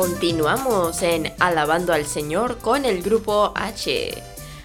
Continuamos 0.00 1.02
en 1.02 1.30
Alabando 1.40 1.92
al 1.92 2.06
Señor 2.06 2.56
con 2.56 2.86
el 2.86 3.02
grupo 3.02 3.52
H. 3.54 4.14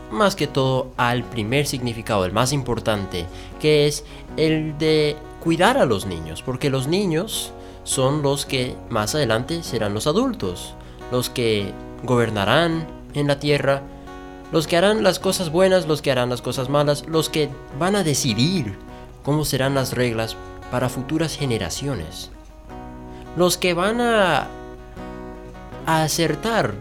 más 0.09 0.37
que 0.37 0.47
todo 0.47 0.93
al 0.95 1.25
primer 1.25 1.67
significado, 1.67 2.23
el 2.23 2.31
más 2.31 2.53
importante, 2.53 3.25
que 3.59 3.87
es 3.87 4.05
el 4.37 4.77
de 4.77 5.17
cuidar 5.43 5.77
a 5.77 5.85
los 5.85 6.05
niños, 6.05 6.43
porque 6.43 6.69
los 6.69 6.87
niños 6.87 7.51
son 7.83 8.21
los 8.21 8.45
que 8.45 8.73
más 8.89 9.15
adelante 9.15 9.63
serán 9.63 9.93
los 9.93 10.07
adultos, 10.07 10.73
los 11.11 11.29
que 11.29 11.73
gobernarán 12.03 12.87
en 13.15 13.27
la 13.27 13.37
tierra, 13.37 13.81
los 14.53 14.65
que 14.65 14.77
harán 14.77 15.03
las 15.03 15.19
cosas 15.19 15.51
buenas, 15.51 15.87
los 15.87 16.01
que 16.01 16.09
harán 16.09 16.29
las 16.29 16.41
cosas 16.41 16.69
malas, 16.69 17.05
los 17.05 17.27
que 17.27 17.49
van 17.77 17.97
a 17.97 18.05
decidir 18.05 18.77
cómo 19.23 19.43
serán 19.43 19.75
las 19.75 19.91
reglas 19.91 20.37
para 20.71 20.87
futuras 20.87 21.35
generaciones 21.35 22.31
los 23.35 23.57
que 23.57 23.73
van 23.73 23.99
a, 23.99 24.47
acertar 25.85 26.73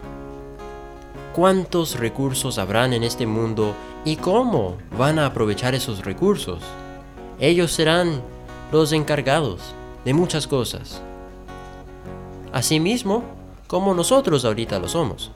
cuántos 1.35 1.99
recursos 1.99 2.57
habrán 2.57 2.91
en 2.93 3.03
este 3.03 3.27
mundo 3.27 3.75
y 4.03 4.15
cómo 4.15 4.77
van 4.97 5.19
a 5.19 5.27
aprovechar 5.27 5.75
esos 5.75 6.03
recursos. 6.03 6.63
Ellos 7.39 7.71
serán 7.71 8.21
los 8.71 8.93
encargados 8.93 9.61
de 10.05 10.13
muchas 10.15 10.47
cosas. 10.47 11.01
Asimismo, 12.51 13.23
como 13.67 13.93
nosotros 13.93 14.43
ahorita 14.43 14.79
lo 14.79 14.87
somos. 14.87 15.31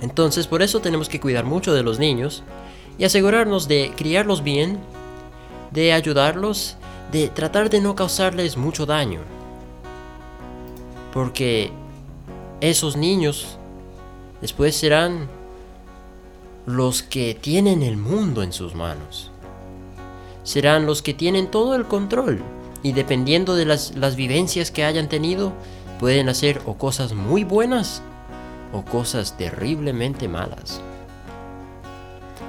Entonces 0.00 0.46
por 0.46 0.62
eso 0.62 0.80
tenemos 0.80 1.10
que 1.10 1.20
cuidar 1.20 1.44
mucho 1.44 1.74
de 1.74 1.82
los 1.82 1.98
niños 1.98 2.44
y 2.96 3.04
asegurarnos 3.04 3.68
de 3.68 3.92
criarlos 3.94 4.42
bien, 4.42 4.78
de 5.70 5.92
ayudarlos, 5.92 6.76
de 7.10 7.28
tratar 7.28 7.68
de 7.68 7.82
no 7.82 7.94
causarles 7.94 8.56
mucho 8.56 8.86
daño 8.86 9.20
porque 11.12 11.70
esos 12.60 12.96
niños 12.96 13.58
después 14.40 14.74
serán 14.74 15.28
los 16.66 17.02
que 17.02 17.34
tienen 17.34 17.82
el 17.82 17.96
mundo 17.96 18.42
en 18.42 18.52
sus 18.52 18.74
manos. 18.74 19.30
Serán 20.44 20.86
los 20.86 21.02
que 21.02 21.14
tienen 21.14 21.50
todo 21.50 21.74
el 21.74 21.84
control 21.86 22.40
y 22.82 22.92
dependiendo 22.92 23.54
de 23.54 23.64
las, 23.64 24.16
vivencias 24.16 24.70
que 24.70 24.84
hayan 24.84 25.08
tenido, 25.08 25.52
pueden 26.00 26.28
hacer 26.28 26.62
o 26.66 26.74
cosas 26.74 27.14
muy 27.14 27.44
buenas 27.44 28.02
o 28.72 28.82
cosas 28.84 29.36
terriblemente 29.36 30.28
malas. 30.28 30.80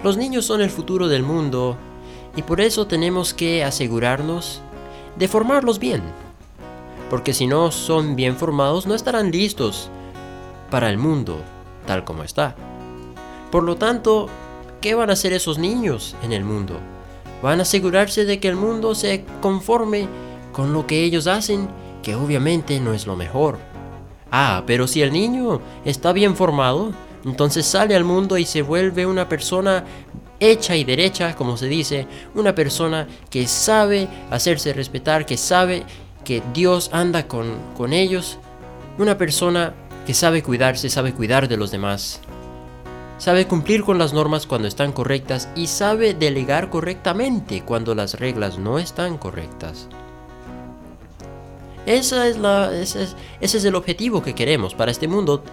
Los 0.04 0.18
niños 0.18 0.46
son 0.46 0.62
el 0.62 0.70
futuro 0.70 1.08
del 1.08 1.24
mundo 1.24 1.78
y 2.36 2.42
por 2.42 2.62
eso 2.62 2.88
tenemos 2.88 3.34
que 3.34 3.64
asegurarnos 3.64 4.62
de 5.18 5.28
formarlos 5.28 5.80
bien 5.80 6.02
porque 7.14 7.36
si 7.36 7.46
no 7.46 7.70
son 7.70 8.16
bien 8.16 8.38
formados 8.38 8.88
no 8.88 8.96
estarán 8.96 9.30
listos 9.30 9.92
para 10.72 10.90
el 10.90 10.98
mundo 10.98 11.38
tal 11.86 12.04
como 12.06 12.24
está. 12.24 12.56
Por 13.52 13.62
lo 13.62 13.76
tanto, 13.76 14.30
¿qué 14.82 14.96
van 14.96 15.12
a 15.12 15.14
hacer 15.14 15.32
esos 15.32 15.60
niños 15.60 16.16
en 16.24 16.34
el 16.34 16.44
mundo? 16.44 16.80
Van 17.44 17.60
a 17.60 17.62
asegurarse 17.62 18.26
de 18.26 18.40
que 18.40 18.48
el 18.48 18.56
mundo 18.56 18.96
se 18.96 19.26
conforme 19.44 20.08
con 20.54 20.74
lo 20.74 20.88
que 20.88 21.04
ellos 21.04 21.28
hacen, 21.28 21.70
que 22.02 22.16
obviamente 22.16 22.80
no 22.80 22.96
es 22.96 23.06
lo 23.06 23.16
mejor. 23.16 23.60
Ah, 24.32 24.64
pero 24.66 24.88
si 24.88 25.04
el 25.04 25.14
niño 25.14 25.62
está 25.86 26.14
bien 26.14 26.36
formado, 26.36 26.94
entonces 27.26 27.68
sale 27.68 27.96
al 27.96 28.06
mundo 28.06 28.40
y 28.40 28.46
se 28.46 28.64
vuelve 28.64 29.06
una 29.06 29.30
persona 29.30 29.84
hecha 30.40 30.76
y 30.76 30.84
derecha, 30.84 31.36
como 31.36 31.58
se 31.58 31.68
dice, 31.68 32.08
una 32.34 32.56
persona 32.56 33.08
que 33.30 33.46
sabe 33.46 34.08
hacerse 34.32 34.74
respetar, 34.74 35.28
que 35.28 35.38
sabe 35.38 35.84
que 36.24 36.42
Dios 36.54 36.90
anda 36.94 37.28
con, 37.28 37.58
con 37.76 37.94
ellos, 37.94 38.38
una 38.98 39.18
persona 39.18 39.74
que 40.06 40.14
sabe 40.14 40.44
cuidarse, 40.44 40.90
sabe 40.90 41.14
cuidar 41.14 41.48
de 41.48 41.58
los 41.58 41.72
demás, 41.72 42.20
sabe 43.18 43.48
cumplir 43.48 43.84
con 43.84 43.98
las 43.98 44.14
normas 44.14 44.48
cuando 44.48 44.68
están 44.68 44.92
correctas 44.92 45.50
y 45.56 45.68
sabe 45.68 46.14
delegar 46.14 46.70
correctamente 46.70 47.64
cuando 47.64 47.96
las 47.96 48.20
reglas 48.20 48.58
no 48.58 48.80
están 48.80 49.18
correctas. 49.18 49.88
Esa 51.86 52.28
es 52.28 52.38
la, 52.38 52.74
ese, 52.74 53.04
es, 53.04 53.16
ese 53.42 53.58
es 53.58 53.66
el 53.66 53.76
objetivo 53.76 54.24
que 54.24 54.36
queremos 54.36 54.74
para 54.74 54.92
este 54.92 55.08
mundo. 55.08 55.44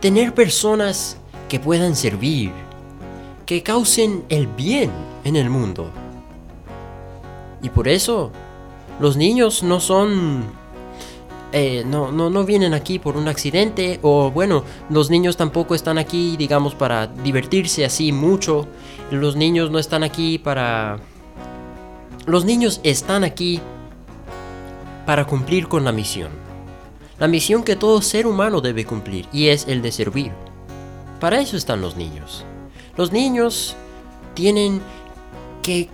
Tener 0.00 0.34
personas 0.34 1.18
que 1.48 1.60
puedan 1.60 1.94
servir, 1.94 2.50
que 3.44 3.62
causen 3.62 4.24
el 4.30 4.46
bien 4.46 4.90
en 5.24 5.36
el 5.36 5.50
mundo. 5.50 5.90
Y 7.62 7.68
por 7.68 7.86
eso 7.86 8.32
los 9.00 9.16
niños 9.16 9.62
no 9.62 9.80
son... 9.80 10.44
Eh, 11.54 11.84
no, 11.84 12.10
no, 12.10 12.30
no 12.30 12.44
vienen 12.44 12.72
aquí 12.72 12.98
por 12.98 13.18
un 13.18 13.28
accidente 13.28 13.98
o 14.00 14.30
bueno, 14.30 14.64
los 14.88 15.10
niños 15.10 15.36
tampoco 15.36 15.74
están 15.74 15.98
aquí, 15.98 16.34
digamos, 16.38 16.74
para 16.74 17.08
divertirse 17.08 17.84
así 17.84 18.10
mucho. 18.10 18.66
Los 19.10 19.36
niños 19.36 19.70
no 19.70 19.78
están 19.78 20.02
aquí 20.02 20.38
para... 20.38 20.98
Los 22.24 22.44
niños 22.44 22.80
están 22.84 23.24
aquí 23.24 23.60
para 25.04 25.26
cumplir 25.26 25.68
con 25.68 25.84
la 25.84 25.92
misión. 25.92 26.30
La 27.18 27.28
misión 27.28 27.62
que 27.62 27.76
todo 27.76 28.02
ser 28.02 28.26
humano 28.26 28.60
debe 28.60 28.84
cumplir 28.84 29.28
y 29.32 29.48
es 29.48 29.68
el 29.68 29.82
de 29.82 29.92
servir. 29.92 30.32
Para 31.20 31.40
eso 31.40 31.56
están 31.56 31.80
los 31.80 31.96
niños. 31.96 32.44
Los 32.96 33.12
niños 33.12 33.76
tienen 34.34 34.80
que 35.62 35.88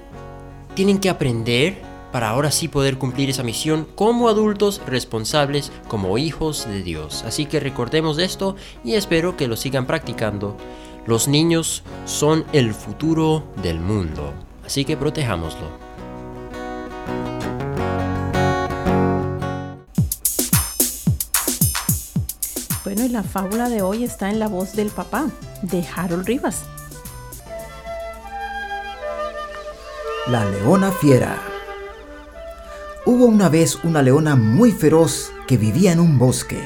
tienen 0.75 0.99
que 0.99 1.11
aprender 1.11 1.88
para 2.13 2.31
ahora 2.31 2.51
sí 2.51 2.69
poder 2.69 2.99
cumplir 2.99 3.31
esa 3.31 3.43
misión 3.43 3.87
como 3.95 4.29
adultos 4.29 4.81
responsables, 4.87 5.73
como 5.89 6.19
hijos 6.19 6.67
de 6.67 6.83
Dios. 6.83 7.25
Así 7.27 7.47
que 7.47 7.61
recordemos 7.61 8.19
esto 8.19 8.57
y 8.85 8.95
espero 8.95 9.37
que 9.37 9.49
lo 9.49 9.57
sigan 9.57 9.87
practicando. 9.87 10.57
Los 11.07 11.29
niños 11.29 11.83
son 12.05 12.45
el 12.53 12.75
futuro 12.75 13.45
del 13.63 13.81
mundo, 13.81 14.33
así 14.65 14.85
que 14.85 14.97
protejámoslo. 14.97 15.89
Bueno, 22.85 23.05
y 23.05 23.09
la 23.11 23.23
fábula 23.23 23.69
de 23.69 23.83
hoy 23.83 24.03
está 24.03 24.31
en 24.31 24.39
la 24.39 24.49
voz 24.49 24.75
del 24.75 24.89
papá, 24.89 25.29
de 25.61 25.85
Harold 25.95 26.27
Rivas. 26.27 26.65
La 30.27 30.45
leona 30.45 30.91
fiera. 30.91 31.58
Hubo 33.11 33.25
una 33.25 33.49
vez 33.49 33.79
una 33.85 34.03
leona 34.03 34.37
muy 34.37 34.71
feroz 34.71 35.33
que 35.47 35.57
vivía 35.57 35.93
en 35.93 35.99
un 35.99 36.19
bosque. 36.19 36.61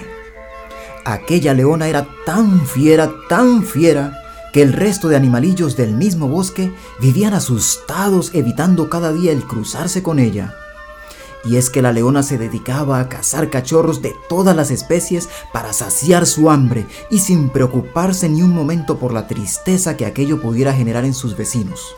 Aquella 1.05 1.55
leona 1.55 1.87
era 1.87 2.09
tan 2.27 2.67
fiera, 2.67 3.12
tan 3.29 3.62
fiera, 3.62 4.19
que 4.53 4.61
el 4.61 4.73
resto 4.73 5.06
de 5.06 5.15
animalillos 5.15 5.77
del 5.77 5.94
mismo 5.94 6.27
bosque 6.27 6.75
vivían 7.00 7.33
asustados 7.33 8.35
evitando 8.35 8.91
cada 8.91 9.12
día 9.12 9.31
el 9.31 9.44
cruzarse 9.44 10.03
con 10.03 10.19
ella. 10.19 10.56
Y 11.44 11.59
es 11.59 11.71
que 11.71 11.81
la 11.81 11.93
leona 11.93 12.25
se 12.25 12.39
dedicaba 12.39 12.99
a 12.99 13.09
cazar 13.09 13.49
cachorros 13.49 14.03
de 14.03 14.12
todas 14.29 14.56
las 14.56 14.73
especies 14.73 15.29
para 15.53 15.73
saciar 15.73 16.27
su 16.27 16.50
hambre 16.50 16.87
y 17.09 17.21
sin 17.21 17.50
preocuparse 17.50 18.29
ni 18.29 18.43
un 18.43 18.53
momento 18.53 18.99
por 18.99 19.12
la 19.12 19.29
tristeza 19.29 19.97
que 19.97 20.06
aquello 20.06 20.43
pudiera 20.43 20.73
generar 20.73 21.05
en 21.05 21.15
sus 21.15 21.37
vecinos. 21.37 21.94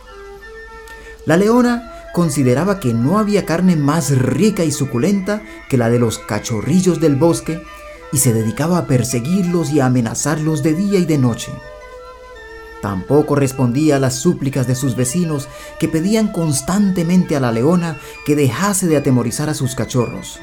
La 1.25 1.38
leona 1.38 1.94
consideraba 2.14 2.78
que 2.78 2.94
no 2.94 3.19
había 3.19 3.44
carne 3.44 3.75
más 3.75 4.16
rica 4.16 4.64
y 4.64 4.70
suculenta 4.70 5.43
que 5.69 5.76
la 5.76 5.90
de 5.90 5.99
los 5.99 6.20
cachorrillos 6.20 7.00
del 7.00 7.16
bosque 7.16 7.61
y 8.12 8.19
se 8.19 8.32
dedicaba 8.32 8.78
a 8.78 8.87
perseguirlos 8.87 9.72
y 9.72 9.81
a 9.81 9.87
amenazarlos 9.87 10.62
de 10.62 10.75
día 10.75 11.00
y 11.00 11.06
de 11.06 11.19
noche. 11.19 11.50
Tampoco 12.81 13.34
respondía 13.34 13.96
a 13.96 13.99
las 13.99 14.14
súplicas 14.14 14.69
de 14.69 14.76
sus 14.76 14.94
vecinos 14.94 15.49
que 15.81 15.88
pedían 15.88 16.28
constantemente 16.28 17.34
a 17.34 17.40
la 17.40 17.50
leona 17.50 17.99
que 18.25 18.37
dejase 18.37 18.87
de 18.87 18.96
atemorizar 18.96 19.50
a 19.50 19.55
sus 19.55 19.75
cachorros. 19.75 20.38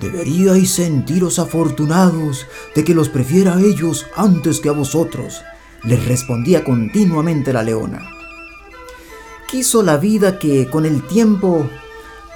Deberíais 0.00 0.70
sentiros 0.70 1.38
afortunados 1.38 2.46
de 2.74 2.82
que 2.82 2.94
los 2.94 3.10
prefiera 3.10 3.56
a 3.56 3.60
ellos 3.60 4.06
antes 4.16 4.60
que 4.60 4.70
a 4.70 4.72
vosotros, 4.72 5.42
les 5.84 6.02
respondía 6.06 6.64
continuamente 6.64 7.52
la 7.52 7.62
leona. 7.62 8.19
Quiso 9.50 9.82
la 9.82 9.96
vida 9.96 10.38
que 10.38 10.68
con 10.68 10.86
el 10.86 11.04
tiempo 11.08 11.68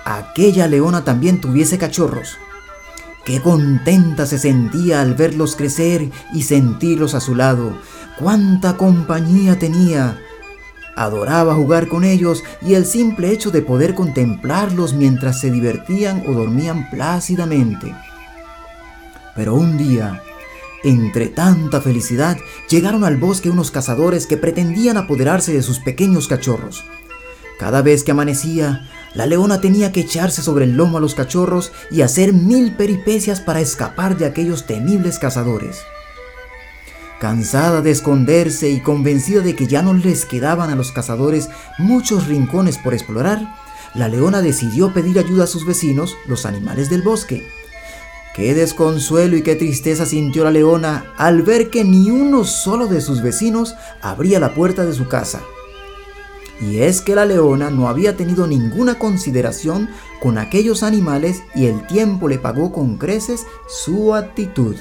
aquella 0.05 0.67
leona 0.67 1.05
también 1.05 1.41
tuviese 1.41 1.79
cachorros. 1.79 2.39
Qué 3.25 3.41
contenta 3.41 4.27
se 4.27 4.37
sentía 4.37 5.01
al 5.01 5.15
verlos 5.15 5.55
crecer 5.55 6.11
y 6.33 6.43
sentirlos 6.43 7.15
a 7.15 7.21
su 7.21 7.37
lado. 7.37 7.79
Cuánta 8.19 8.77
compañía 8.77 9.61
tenía. 9.61 10.19
Adoraba 10.97 11.55
jugar 11.55 11.87
con 11.87 12.03
ellos 12.03 12.43
y 12.61 12.75
el 12.75 12.85
simple 12.85 13.31
hecho 13.31 13.53
de 13.53 13.63
poder 13.63 13.95
contemplarlos 13.95 14.95
mientras 14.95 15.41
se 15.41 15.53
divertían 15.53 16.25
o 16.27 16.33
dormían 16.33 16.91
plácidamente. 16.91 17.95
Pero 19.37 19.55
un 19.55 19.79
día, 19.79 20.21
entre 20.85 21.29
tanta 21.29 21.81
felicidad, 21.81 22.37
llegaron 22.69 23.05
al 23.05 23.17
bosque 23.17 23.51
unos 23.51 23.71
cazadores 23.71 24.27
que 24.27 24.37
pretendían 24.37 24.97
apoderarse 24.97 25.53
de 25.53 25.63
sus 25.63 25.81
pequeños 25.81 26.29
cachorros. 26.29 26.85
Cada 27.59 27.83
vez 27.83 28.05
que 28.05 28.13
amanecía, 28.13 28.89
la 29.15 29.27
leona 29.27 29.61
tenía 29.61 29.93
que 29.93 30.01
echarse 30.01 30.43
sobre 30.43 30.65
el 30.65 30.77
lomo 30.77 30.99
a 30.99 31.01
los 31.01 31.15
cachorros 31.15 31.73
y 31.91 32.03
hacer 32.03 32.33
mil 32.33 32.73
peripecias 32.73 33.41
para 33.41 33.61
escapar 33.61 34.17
de 34.17 34.27
aquellos 34.27 34.67
temibles 34.67 35.19
cazadores. 35.19 35.79
Cansada 37.21 37.81
de 37.81 37.91
esconderse 37.91 38.71
y 38.71 38.81
convencida 38.81 39.41
de 39.41 39.55
que 39.55 39.67
ya 39.67 39.83
no 39.83 39.95
les 39.95 40.27
quedaban 40.27 40.69
a 40.71 40.75
los 40.75 40.93
cazadores 40.93 41.49
muchos 41.79 42.27
rincones 42.27 42.77
por 42.77 42.93
explorar, 42.93 43.41
la 43.95 44.09
leona 44.09 44.43
decidió 44.43 44.93
pedir 44.93 45.19
ayuda 45.21 45.45
a 45.45 45.47
sus 45.47 45.65
vecinos, 45.65 46.17
los 46.27 46.45
animales 46.45 46.91
del 46.91 47.03
bosque. 47.03 47.47
Qué 48.35 48.53
desconsuelo 48.53 49.37
y 49.37 49.43
qué 49.43 49.55
tristeza 49.55 50.07
sintió 50.07 50.43
la 50.43 50.51
leona 50.51 51.13
al 51.17 51.43
ver 51.43 51.71
que 51.71 51.85
ni 51.85 52.11
uno 52.11 52.43
solo 52.43 52.89
de 52.89 53.01
sus 53.01 53.23
vecinos 53.23 53.77
abría 54.03 54.41
la 54.41 54.55
puerta 54.55 54.85
de 54.85 54.93
su 54.93 55.07
casa. 55.07 55.41
Y 56.61 56.81
es 56.81 57.01
que 57.01 57.15
la 57.15 57.27
leona 57.27 57.71
no 57.71 57.89
había 57.89 58.17
tenido 58.17 58.49
ninguna 58.49 58.99
consideración 58.99 59.89
con 60.21 60.37
aquellos 60.37 60.83
animales 60.83 61.43
y 61.55 61.67
el 61.67 61.87
tiempo 61.87 62.29
le 62.29 62.39
pagó 62.39 62.73
con 62.73 62.97
creces 62.97 63.47
su 63.69 64.15
actitud. 64.15 64.75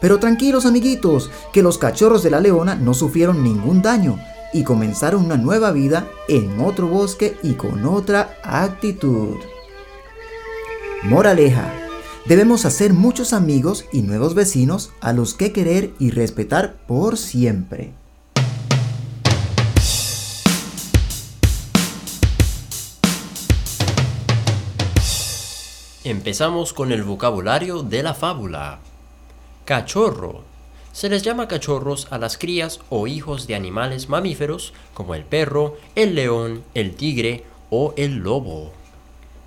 Pero 0.00 0.18
tranquilos 0.18 0.66
amiguitos, 0.66 1.32
que 1.52 1.62
los 1.62 1.78
cachorros 1.78 2.22
de 2.22 2.30
la 2.30 2.40
leona 2.40 2.76
no 2.76 2.94
sufrieron 2.94 3.42
ningún 3.42 3.82
daño 3.82 4.20
y 4.52 4.62
comenzaron 4.62 5.24
una 5.24 5.36
nueva 5.36 5.72
vida 5.72 6.08
en 6.28 6.60
otro 6.60 6.86
bosque 6.86 7.36
y 7.42 7.54
con 7.54 7.84
otra 7.86 8.36
actitud. 8.44 9.34
Moraleja. 11.02 11.85
Debemos 12.28 12.64
hacer 12.64 12.92
muchos 12.92 13.32
amigos 13.32 13.84
y 13.92 14.02
nuevos 14.02 14.34
vecinos 14.34 14.90
a 15.00 15.12
los 15.12 15.34
que 15.34 15.52
querer 15.52 15.92
y 16.00 16.10
respetar 16.10 16.74
por 16.88 17.18
siempre. 17.18 17.92
Empezamos 26.02 26.72
con 26.72 26.90
el 26.90 27.04
vocabulario 27.04 27.84
de 27.84 28.02
la 28.02 28.12
fábula. 28.12 28.80
Cachorro. 29.64 30.42
Se 30.90 31.08
les 31.08 31.22
llama 31.22 31.46
cachorros 31.46 32.08
a 32.10 32.18
las 32.18 32.38
crías 32.38 32.80
o 32.90 33.06
hijos 33.06 33.46
de 33.46 33.54
animales 33.54 34.08
mamíferos 34.08 34.72
como 34.94 35.14
el 35.14 35.22
perro, 35.22 35.76
el 35.94 36.16
león, 36.16 36.64
el 36.74 36.96
tigre 36.96 37.44
o 37.70 37.94
el 37.96 38.16
lobo. 38.16 38.72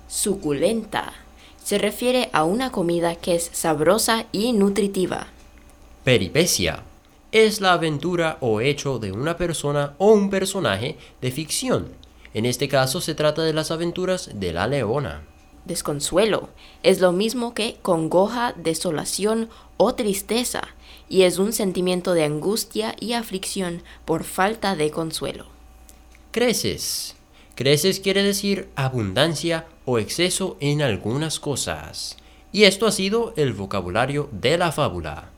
Suculenta. 0.08 1.12
Se 1.70 1.78
refiere 1.78 2.30
a 2.32 2.42
una 2.42 2.72
comida 2.72 3.14
que 3.14 3.36
es 3.36 3.48
sabrosa 3.52 4.26
y 4.32 4.52
nutritiva. 4.52 5.28
Peripecia. 6.02 6.82
Es 7.30 7.60
la 7.60 7.74
aventura 7.74 8.38
o 8.40 8.60
hecho 8.60 8.98
de 8.98 9.12
una 9.12 9.36
persona 9.36 9.94
o 9.98 10.10
un 10.10 10.30
personaje 10.30 10.96
de 11.20 11.30
ficción. 11.30 11.92
En 12.34 12.44
este 12.44 12.66
caso 12.66 13.00
se 13.00 13.14
trata 13.14 13.44
de 13.44 13.52
las 13.52 13.70
aventuras 13.70 14.30
de 14.34 14.52
la 14.52 14.66
leona 14.66 15.22
desconsuelo. 15.64 16.48
Es 16.82 17.00
lo 17.00 17.12
mismo 17.12 17.54
que 17.54 17.76
congoja, 17.82 18.52
desolación 18.56 19.48
o 19.76 19.94
tristeza, 19.94 20.62
y 21.08 21.22
es 21.22 21.38
un 21.38 21.52
sentimiento 21.52 22.14
de 22.14 22.24
angustia 22.24 22.96
y 22.98 23.12
aflicción 23.12 23.84
por 24.04 24.24
falta 24.24 24.74
de 24.74 24.90
consuelo. 24.90 25.46
Creces. 26.32 27.14
Creces 27.60 28.00
quiere 28.00 28.22
decir 28.22 28.70
abundancia 28.74 29.66
o 29.84 29.98
exceso 29.98 30.56
en 30.60 30.80
algunas 30.80 31.38
cosas. 31.38 32.16
Y 32.52 32.64
esto 32.64 32.86
ha 32.86 32.90
sido 32.90 33.34
el 33.36 33.52
vocabulario 33.52 34.30
de 34.32 34.56
la 34.56 34.72
fábula. 34.72 35.28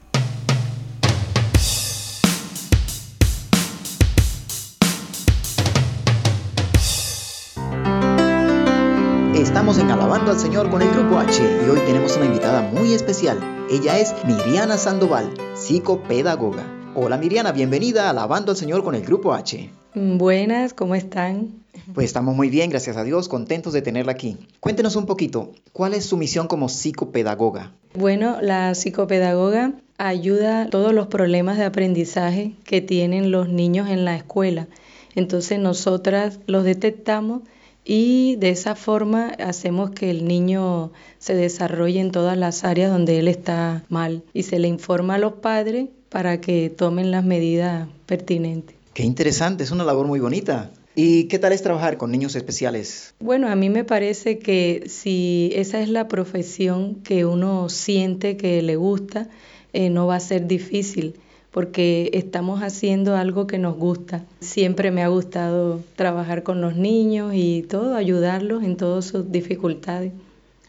Estamos 9.34 9.78
en 9.78 9.90
Alabando 9.90 10.30
al 10.30 10.38
Señor 10.38 10.70
con 10.70 10.80
el 10.80 10.90
Grupo 10.92 11.18
H 11.18 11.42
y 11.42 11.68
hoy 11.68 11.80
tenemos 11.86 12.16
una 12.16 12.26
invitada 12.26 12.62
muy 12.62 12.94
especial. 12.94 13.40
Ella 13.68 13.98
es 13.98 14.14
Miriana 14.24 14.78
Sandoval, 14.78 15.34
psicopedagoga. 15.56 16.64
Hola 16.94 17.18
Miriana, 17.18 17.50
bienvenida 17.50 18.06
a 18.06 18.10
Alabando 18.10 18.52
al 18.52 18.56
Señor 18.56 18.84
con 18.84 18.94
el 18.94 19.02
Grupo 19.02 19.34
H. 19.34 19.72
Buenas, 19.96 20.72
¿cómo 20.72 20.94
están? 20.94 21.61
Pues 21.94 22.06
estamos 22.06 22.34
muy 22.34 22.48
bien, 22.48 22.70
gracias 22.70 22.96
a 22.96 23.04
Dios, 23.04 23.28
contentos 23.28 23.72
de 23.72 23.82
tenerla 23.82 24.12
aquí. 24.12 24.36
Cuéntenos 24.60 24.96
un 24.96 25.06
poquito, 25.06 25.52
¿cuál 25.72 25.94
es 25.94 26.06
su 26.06 26.16
misión 26.16 26.46
como 26.46 26.68
psicopedagoga? 26.68 27.72
Bueno, 27.94 28.38
la 28.40 28.74
psicopedagoga 28.74 29.72
ayuda 29.98 30.62
a 30.62 30.70
todos 30.70 30.92
los 30.92 31.08
problemas 31.08 31.58
de 31.58 31.64
aprendizaje 31.64 32.54
que 32.64 32.80
tienen 32.80 33.30
los 33.30 33.48
niños 33.48 33.88
en 33.88 34.04
la 34.04 34.16
escuela. 34.16 34.68
Entonces 35.14 35.58
nosotras 35.58 36.40
los 36.46 36.64
detectamos 36.64 37.42
y 37.84 38.36
de 38.36 38.50
esa 38.50 38.74
forma 38.74 39.28
hacemos 39.38 39.90
que 39.90 40.10
el 40.10 40.26
niño 40.26 40.92
se 41.18 41.34
desarrolle 41.34 42.00
en 42.00 42.12
todas 42.12 42.38
las 42.38 42.64
áreas 42.64 42.90
donde 42.90 43.18
él 43.18 43.28
está 43.28 43.84
mal 43.88 44.22
y 44.32 44.44
se 44.44 44.58
le 44.58 44.68
informa 44.68 45.16
a 45.16 45.18
los 45.18 45.34
padres 45.34 45.88
para 46.08 46.40
que 46.40 46.70
tomen 46.70 47.10
las 47.10 47.24
medidas 47.24 47.88
pertinentes. 48.06 48.76
Qué 48.94 49.02
interesante, 49.02 49.64
es 49.64 49.70
una 49.70 49.84
labor 49.84 50.06
muy 50.06 50.20
bonita. 50.20 50.70
¿Y 50.94 51.24
qué 51.24 51.38
tal 51.38 51.52
es 51.52 51.62
trabajar 51.62 51.96
con 51.96 52.10
niños 52.10 52.36
especiales? 52.36 53.14
Bueno, 53.18 53.48
a 53.48 53.56
mí 53.56 53.70
me 53.70 53.84
parece 53.84 54.38
que 54.38 54.84
si 54.86 55.50
esa 55.54 55.80
es 55.80 55.88
la 55.88 56.06
profesión 56.08 56.96
que 56.96 57.24
uno 57.24 57.68
siente 57.68 58.36
que 58.36 58.60
le 58.60 58.76
gusta, 58.76 59.28
eh, 59.72 59.88
no 59.88 60.06
va 60.06 60.16
a 60.16 60.20
ser 60.20 60.46
difícil 60.46 61.14
porque 61.50 62.10
estamos 62.14 62.62
haciendo 62.62 63.14
algo 63.14 63.46
que 63.46 63.58
nos 63.58 63.76
gusta. 63.76 64.24
Siempre 64.40 64.90
me 64.90 65.02
ha 65.02 65.08
gustado 65.08 65.80
trabajar 65.96 66.42
con 66.42 66.60
los 66.60 66.76
niños 66.76 67.32
y 67.34 67.62
todo, 67.62 67.94
ayudarlos 67.94 68.64
en 68.64 68.76
todas 68.76 69.04
sus 69.04 69.30
dificultades. 69.30 70.12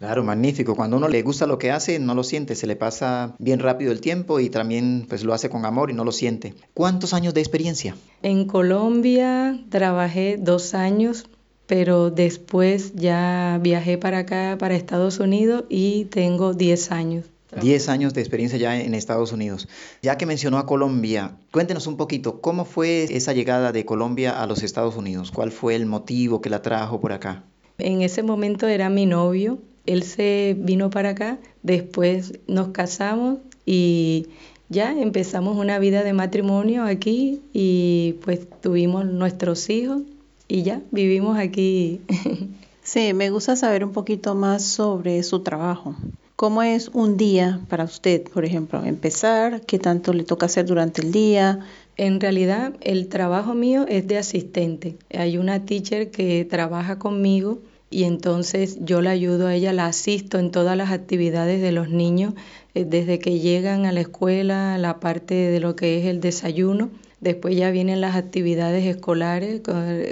Claro, 0.04 0.22
magnífico. 0.22 0.76
Cuando 0.76 0.98
uno 0.98 1.08
le 1.08 1.22
gusta 1.22 1.48
lo 1.48 1.58
que 1.58 1.72
hace, 1.72 1.98
no 1.98 2.14
lo 2.14 2.26
siente, 2.26 2.56
se 2.56 2.68
le 2.68 2.76
pasa 2.76 3.36
bien 3.40 3.60
rápido 3.60 3.94
el 3.94 4.02
tiempo 4.02 4.42
y 4.42 4.50
también 4.50 5.06
pues 5.08 5.24
lo 5.24 5.34
hace 5.34 5.50
con 5.50 5.64
amor 5.64 5.92
y 5.92 5.94
no 5.94 6.04
lo 6.04 6.12
siente. 6.12 6.56
¿Cuántos 6.74 7.14
años 7.14 7.34
de 7.34 7.40
experiencia? 7.40 7.96
En 8.22 8.44
Colombia 8.46 9.64
trabajé 9.70 10.36
dos 10.38 10.74
años, 10.74 11.30
pero 11.68 12.12
después 12.12 12.92
ya 12.96 13.58
viajé 13.62 13.98
para 13.98 14.18
acá, 14.18 14.58
para 14.60 14.76
Estados 14.76 15.22
Unidos 15.22 15.64
y 15.70 16.04
tengo 16.12 16.54
diez 16.54 16.92
años. 16.92 17.28
10 17.62 17.88
años 17.88 18.14
de 18.14 18.20
experiencia 18.20 18.58
ya 18.58 18.78
en 18.78 18.96
Estados 18.96 19.32
Unidos. 19.32 19.70
Ya 20.02 20.18
que 20.18 20.26
mencionó 20.26 20.58
a 20.58 20.66
Colombia, 20.66 21.38
cuéntenos 21.52 21.88
un 21.88 21.96
poquito, 21.96 22.42
¿cómo 22.42 22.66
fue 22.66 23.06
esa 23.06 23.32
llegada 23.32 23.72
de 23.72 23.86
Colombia 23.86 24.42
a 24.42 24.48
los 24.48 24.64
Estados 24.64 24.98
Unidos? 24.98 25.32
¿Cuál 25.32 25.54
fue 25.54 25.76
el 25.76 25.86
motivo 25.86 26.42
que 26.42 26.50
la 26.50 26.62
trajo 26.62 27.00
por 27.00 27.14
acá? 27.14 27.44
En 27.78 28.02
ese 28.02 28.22
momento 28.22 28.68
era 28.68 28.90
mi 28.90 29.06
novio, 29.06 29.60
él 29.86 30.04
se 30.04 30.56
vino 30.58 30.90
para 30.90 31.10
acá, 31.10 31.40
después 31.62 32.40
nos 32.48 32.70
casamos 32.70 33.40
y 33.66 34.28
ya 34.70 34.92
empezamos 35.00 35.58
una 35.58 35.80
vida 35.80 36.04
de 36.04 36.14
matrimonio 36.14 36.84
aquí 36.84 37.42
y 37.54 38.16
pues 38.24 38.48
tuvimos 38.62 39.06
nuestros 39.06 39.70
hijos 39.70 40.02
y 40.48 40.64
ya 40.64 40.82
vivimos 40.92 41.38
aquí. 41.38 42.02
Sí, 42.86 43.14
me 43.14 43.30
gusta 43.30 43.56
saber 43.56 43.86
un 43.86 43.94
poquito 43.94 44.36
más 44.36 44.62
sobre 44.62 45.24
su 45.24 45.40
trabajo. 45.40 45.96
¿Cómo 46.36 46.64
es 46.64 46.90
un 46.90 47.16
día 47.16 47.62
para 47.70 47.86
usted, 47.86 48.24
por 48.24 48.44
ejemplo? 48.44 48.84
Empezar, 48.84 49.62
qué 49.62 49.80
tanto 49.80 50.12
le 50.12 50.26
toca 50.26 50.48
hacer 50.48 50.66
durante 50.66 51.02
el 51.02 51.14
día, 51.14 51.62
En 51.96 52.20
realidad 52.20 52.74
el 52.82 53.08
trabajo 53.08 53.54
mío 53.54 53.86
es 53.88 54.06
de 54.08 54.18
asistente. 54.18 54.98
Hay 55.18 55.38
una 55.38 55.64
teacher 55.64 56.12
que 56.12 56.44
trabaja 56.44 57.00
conmigo 57.00 57.60
y 57.94 58.06
entonces 58.06 58.80
yo 58.82 59.04
la 59.04 59.12
ayudo 59.12 59.46
a 59.46 59.54
ella, 59.54 59.72
la 59.72 59.86
asisto 59.86 60.40
en 60.40 60.50
todas 60.50 60.76
las 60.76 60.92
actividades 60.92 61.62
de 61.62 61.72
los 61.72 61.90
niños, 61.90 62.34
eh, 62.74 62.86
desde 62.86 63.20
que 63.20 63.40
llegan 63.40 63.86
a 63.86 63.92
la 63.92 64.02
escuela, 64.02 64.80
la 64.80 65.00
parte 65.00 65.36
de 65.36 65.60
lo 65.60 65.76
que 65.76 66.00
es 66.00 66.06
el 66.06 66.20
desayuno, 66.20 66.90
después 67.22 67.56
ya 67.56 67.70
vienen 67.70 68.02
las 68.02 68.16
actividades 68.16 68.84
escolares 68.86 69.62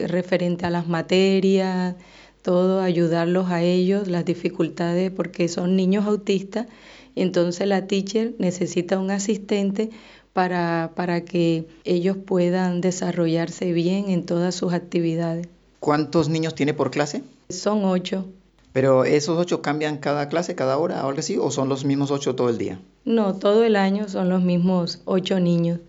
referente 0.07 0.67
a 0.67 0.69
las 0.69 0.87
materias, 0.87 1.95
todo, 2.43 2.81
ayudarlos 2.81 3.49
a 3.49 3.63
ellos, 3.63 4.07
las 4.07 4.25
dificultades, 4.25 5.09
porque 5.09 5.47
son 5.47 5.75
niños 5.75 6.05
autistas, 6.05 6.67
y 7.15 7.23
entonces 7.23 7.67
la 7.67 7.87
teacher 7.87 8.35
necesita 8.37 8.99
un 8.99 9.09
asistente 9.09 9.89
para, 10.33 10.91
para 10.95 11.25
que 11.25 11.65
ellos 11.83 12.15
puedan 12.17 12.79
desarrollarse 12.79 13.73
bien 13.73 14.09
en 14.09 14.23
todas 14.25 14.53
sus 14.53 14.71
actividades. 14.71 15.47
¿Cuántos 15.81 16.29
niños 16.29 16.53
tiene 16.53 16.75
por 16.75 16.91
clase? 16.91 17.23
Son 17.49 17.83
ocho. 17.85 18.27
¿Pero 18.71 19.03
esos 19.03 19.39
ocho 19.39 19.63
cambian 19.63 19.97
cada 19.97 20.29
clase, 20.29 20.53
cada 20.53 20.77
hora 20.77 21.03
o 21.03 21.07
algo 21.09 21.19
así? 21.19 21.37
¿O 21.39 21.49
son 21.49 21.69
los 21.69 21.85
mismos 21.85 22.11
ocho 22.11 22.35
todo 22.35 22.49
el 22.49 22.59
día? 22.59 22.79
No, 23.03 23.33
todo 23.33 23.63
el 23.63 23.75
año 23.75 24.07
son 24.07 24.29
los 24.29 24.43
mismos 24.43 25.01
ocho 25.05 25.39
niños. 25.39 25.79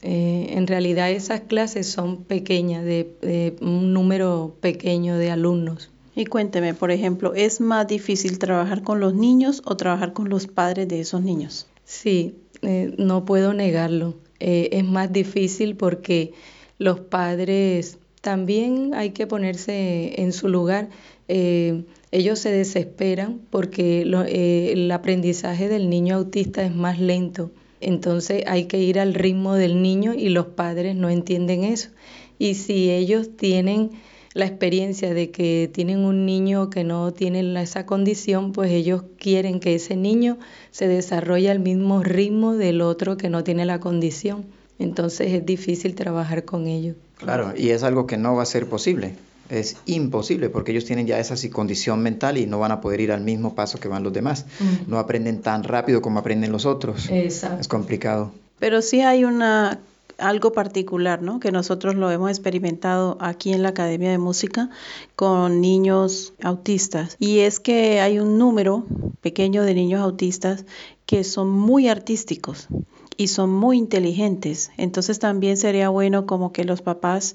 Eh, 0.00 0.46
en 0.52 0.66
realidad 0.66 1.10
esas 1.10 1.42
clases 1.42 1.86
son 1.86 2.24
pequeñas, 2.24 2.86
de, 2.86 3.54
un 3.60 3.92
número 3.92 4.56
pequeño 4.62 5.18
de 5.18 5.30
alumnos. 5.30 5.90
Y 6.16 6.24
cuénteme, 6.24 6.72
por 6.72 6.90
ejemplo, 6.90 7.34
¿es 7.34 7.60
más 7.60 7.86
difícil 7.86 8.38
trabajar 8.38 8.82
con 8.82 8.98
los 8.98 9.12
niños 9.12 9.60
o 9.66 9.76
trabajar 9.76 10.14
con 10.14 10.30
los 10.30 10.46
padres 10.46 10.88
de 10.88 11.00
esos 11.00 11.20
niños? 11.20 11.66
Sí, 11.84 12.34
eh, 12.62 12.94
no 12.96 13.26
puedo 13.26 13.52
negarlo. 13.52 14.14
Eh, 14.40 14.70
es 14.72 14.84
más 14.84 15.12
difícil 15.12 15.76
porque 15.76 16.32
los 16.78 17.00
padres 17.00 17.98
también 18.24 18.94
hay 18.94 19.10
que 19.10 19.26
ponerse 19.26 20.20
en 20.22 20.32
su 20.32 20.48
lugar. 20.48 20.88
Eh, 21.28 21.84
ellos 22.10 22.38
se 22.38 22.50
desesperan 22.50 23.42
porque 23.50 24.00
eh, 24.00 24.72
el 24.72 24.90
aprendizaje 24.90 25.68
del 25.68 25.90
niño 25.90 26.16
autista 26.16 26.64
es 26.64 26.74
más 26.74 26.98
lento. 26.98 27.52
Entonces 27.82 28.42
hay 28.46 28.64
que 28.64 28.78
ir 28.78 28.98
al 28.98 29.12
ritmo 29.12 29.56
del 29.56 29.82
niño 29.82 30.14
y 30.14 30.30
los 30.30 30.46
padres 30.46 30.96
no 30.96 31.10
entienden 31.10 31.64
eso. 31.64 31.90
Y 32.38 32.54
si 32.54 32.90
ellos 32.90 33.36
tienen 33.36 33.90
la 34.32 34.46
experiencia 34.46 35.12
de 35.12 35.30
que 35.30 35.70
tienen 35.70 35.98
un 35.98 36.24
niño 36.24 36.70
que 36.70 36.82
no 36.82 37.12
tiene 37.12 37.60
esa 37.60 37.84
condición, 37.84 38.52
pues 38.52 38.72
ellos 38.72 39.04
quieren 39.18 39.60
que 39.60 39.74
ese 39.74 39.96
niño 39.96 40.38
se 40.70 40.88
desarrolle 40.88 41.50
al 41.50 41.60
mismo 41.60 42.02
ritmo 42.02 42.54
del 42.54 42.80
otro 42.80 43.18
que 43.18 43.28
no 43.28 43.44
tiene 43.44 43.66
la 43.66 43.80
condición. 43.80 44.46
Entonces 44.78 45.30
es 45.34 45.44
difícil 45.44 45.94
trabajar 45.94 46.46
con 46.46 46.66
ellos. 46.66 46.96
Claro, 47.24 47.52
y 47.56 47.70
es 47.70 47.82
algo 47.82 48.06
que 48.06 48.16
no 48.16 48.34
va 48.34 48.42
a 48.42 48.46
ser 48.46 48.68
posible. 48.68 49.16
Es 49.50 49.76
imposible 49.84 50.48
porque 50.48 50.72
ellos 50.72 50.84
tienen 50.84 51.06
ya 51.06 51.18
esa 51.18 51.34
condición 51.50 52.02
mental 52.02 52.38
y 52.38 52.46
no 52.46 52.58
van 52.58 52.72
a 52.72 52.80
poder 52.80 53.00
ir 53.00 53.12
al 53.12 53.20
mismo 53.20 53.54
paso 53.54 53.78
que 53.78 53.88
van 53.88 54.02
los 54.02 54.12
demás. 54.12 54.46
No 54.86 54.98
aprenden 54.98 55.42
tan 55.42 55.64
rápido 55.64 56.00
como 56.00 56.18
aprenden 56.18 56.50
los 56.50 56.64
otros. 56.64 57.08
Exacto. 57.10 57.60
Es 57.60 57.68
complicado. 57.68 58.32
Pero 58.58 58.80
sí 58.80 59.02
hay 59.02 59.24
una 59.24 59.80
algo 60.18 60.52
particular, 60.52 61.22
¿no? 61.22 61.40
Que 61.40 61.50
nosotros 61.52 61.94
lo 61.94 62.10
hemos 62.10 62.30
experimentado 62.30 63.18
aquí 63.20 63.52
en 63.52 63.62
la 63.62 63.70
Academia 63.70 64.10
de 64.10 64.18
Música 64.18 64.70
con 65.16 65.60
niños 65.60 66.32
autistas. 66.42 67.16
Y 67.18 67.40
es 67.40 67.60
que 67.60 68.00
hay 68.00 68.18
un 68.18 68.38
número 68.38 68.84
pequeño 69.20 69.62
de 69.62 69.74
niños 69.74 70.00
autistas 70.00 70.64
que 71.06 71.24
son 71.24 71.50
muy 71.50 71.88
artísticos 71.88 72.68
y 73.16 73.28
son 73.28 73.50
muy 73.50 73.78
inteligentes. 73.78 74.70
Entonces 74.76 75.18
también 75.18 75.56
sería 75.56 75.88
bueno 75.88 76.26
como 76.26 76.52
que 76.52 76.64
los 76.64 76.82
papás 76.82 77.34